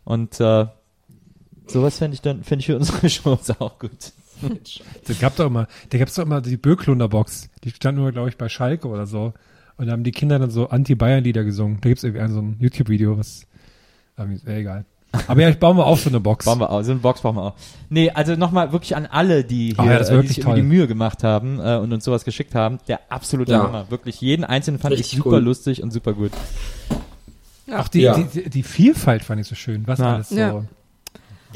[0.04, 0.66] Und äh,
[1.66, 4.12] sowas fände ich dann fände ich für unsere Shows auch gut.
[5.06, 7.48] das gab doch immer, da gab's doch immer die Böklunder Box.
[7.64, 9.32] Die stand nur, glaube ich, bei Schalke oder so.
[9.78, 11.78] Und da haben die Kinder dann so Anti-Bayern-Lieder gesungen.
[11.80, 13.46] Da gibt's irgendwie ein, so ein YouTube-Video, was,
[14.18, 14.84] äh, egal.
[15.28, 16.44] Aber ja, ich baue mal auf so eine Box.
[16.44, 17.54] Bauen wir auch, so eine Box bauen wir auch.
[17.90, 20.28] Nee, also nochmal wirklich an alle, die hier Ah ja, das ist äh, die wirklich
[20.36, 20.76] sich irgendwie die toll.
[20.76, 22.78] Mühe gemacht haben äh, und uns sowas geschickt haben.
[22.88, 23.62] Der absolute Ja.
[23.64, 23.90] Hammer.
[23.90, 25.42] Wirklich jeden einzelnen fand Richtig ich super cool.
[25.42, 26.32] lustig und super gut.
[27.76, 28.14] Auch die, Ja.
[28.18, 29.82] die, die, die Vielfalt fand ich so schön.
[29.86, 30.14] Was Ja.
[30.14, 30.36] alles so.
[30.36, 30.52] Ja.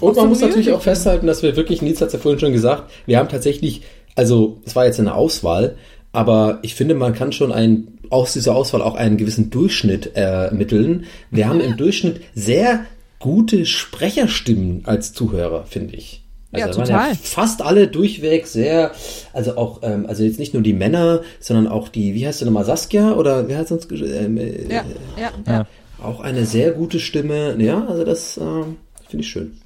[0.00, 2.38] Und Auch man muss natürlich auch festhalten, dass wir wirklich, Nils hat es ja vorhin
[2.38, 3.82] schon gesagt, wir haben tatsächlich,
[4.14, 5.76] also es war jetzt eine Auswahl,
[6.12, 11.04] aber ich finde, man kann schon ein, aus dieser Auswahl auch einen gewissen Durchschnitt ermitteln.
[11.30, 12.84] Wir haben im Durchschnitt sehr
[13.18, 16.22] gute Sprecherstimmen als Zuhörer, finde ich.
[16.52, 17.14] Also Ja, total.
[17.14, 18.92] fast alle durchweg sehr,
[19.34, 22.46] also auch, ähm, also jetzt nicht nur die Männer, sondern auch die, wie heißt du
[22.46, 24.84] nochmal, Saskia oder wer hat sonst, ähm, äh, Ja,
[25.20, 25.52] ja, Ja.
[25.52, 25.66] ja.
[26.02, 27.54] auch eine sehr gute Stimme.
[27.58, 28.76] Ja, also das ähm,
[29.08, 29.58] finde ich schön.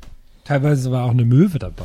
[0.45, 1.85] Teilweise war auch eine Möwe dabei.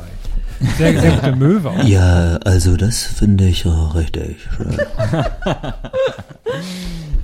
[0.76, 1.84] Sehr, sehr gute Möwe auch.
[1.84, 4.76] Ja, also das finde ich auch richtig schön.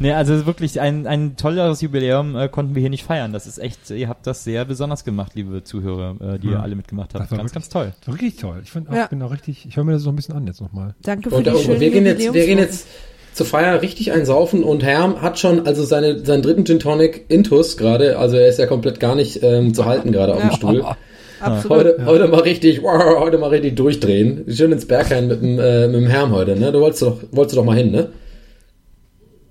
[0.00, 3.32] Nee, also wirklich ein, ein tolleres Jubiläum äh, konnten wir hier nicht feiern.
[3.32, 6.60] Das ist echt, ihr habt das sehr besonders gemacht, liebe Zuhörer, äh, die ihr Ja.
[6.60, 7.24] alle mitgemacht habt.
[7.24, 7.92] Das war Ganz, wirklich- ganz toll.
[8.00, 8.60] Das war Wirklich toll.
[8.64, 9.06] Ich finde auch Ja.
[9.06, 9.64] genau richtig.
[9.66, 10.94] Ich höre mir das noch ein bisschen an jetzt nochmal.
[11.02, 12.88] Danke für Und, die und schönen wir gehen jetzt, wir gehen jetzt
[13.34, 17.76] zur Feier richtig einsaufen und Herm hat schon also seine, seinen dritten Gin Tonic Intus
[17.76, 20.56] gerade, also er ist ja komplett gar nicht ähm, zu halten gerade auf dem Ja.
[20.56, 20.84] Stuhl.
[21.40, 21.78] Absolut.
[21.78, 24.44] Heute, heute mal richtig, wow, heute mal richtig durchdrehen.
[24.48, 26.72] Schön ins Berghain mit dem, äh, mit dem Herm heute, ne?
[26.72, 28.08] Du wolltest doch, wolltest doch mal hin, ne?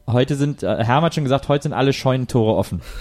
[0.08, 2.82] Heute sind, äh, Herm hat schon gesagt, heute sind alle Scheunentore offen.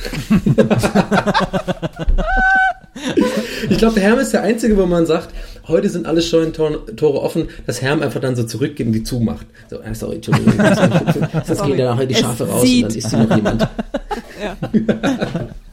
[3.68, 5.30] Ich glaube, der Herm ist der Einzige, wo man sagt,
[5.66, 9.46] heute sind alle Scheunentore offen, dass Herm einfach dann so zurückgeht und die zumacht.
[9.70, 10.54] So, äh, sorry, Entschuldigung.
[11.46, 12.84] Sonst gehen da nachher die Es Schafe raus sieht.
[12.84, 13.68] und dann ist sie noch jemand.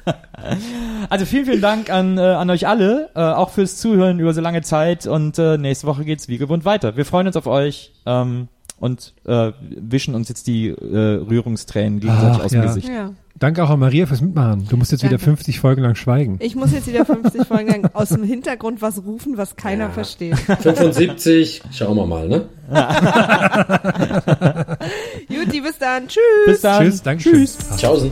[1.10, 4.41] Also vielen, vielen Dank an, äh, an euch alle, äh, auch fürs Zuhören über so
[4.41, 6.97] lange Zeit und äh, nächste Woche geht's wie gewohnt weiter.
[6.97, 8.47] Wir freuen uns auf euch ähm,
[8.80, 12.68] und äh, wischen uns jetzt die äh, Rührungstränen gegenseitig Ach, aus dem ja.
[12.68, 12.89] Gesicht.
[12.89, 13.12] Ja.
[13.39, 14.68] Danke auch an Maria fürs Mitmachen.
[14.70, 15.26] Du musst jetzt wieder Danke.
[15.26, 16.38] 50 Folgen lang schweigen.
[16.41, 20.38] Ich muss jetzt wieder 50 Folgen lang aus dem Hintergrund was rufen, was keiner versteht.
[20.38, 22.49] 75, schauen wir mal, ne?
[25.30, 26.07] Juti, bis dann.
[26.07, 26.22] Tschüss.
[26.45, 26.84] Bis dann.
[26.84, 27.57] Tschüss, danke Tschüss.
[27.78, 28.12] Tschaußen.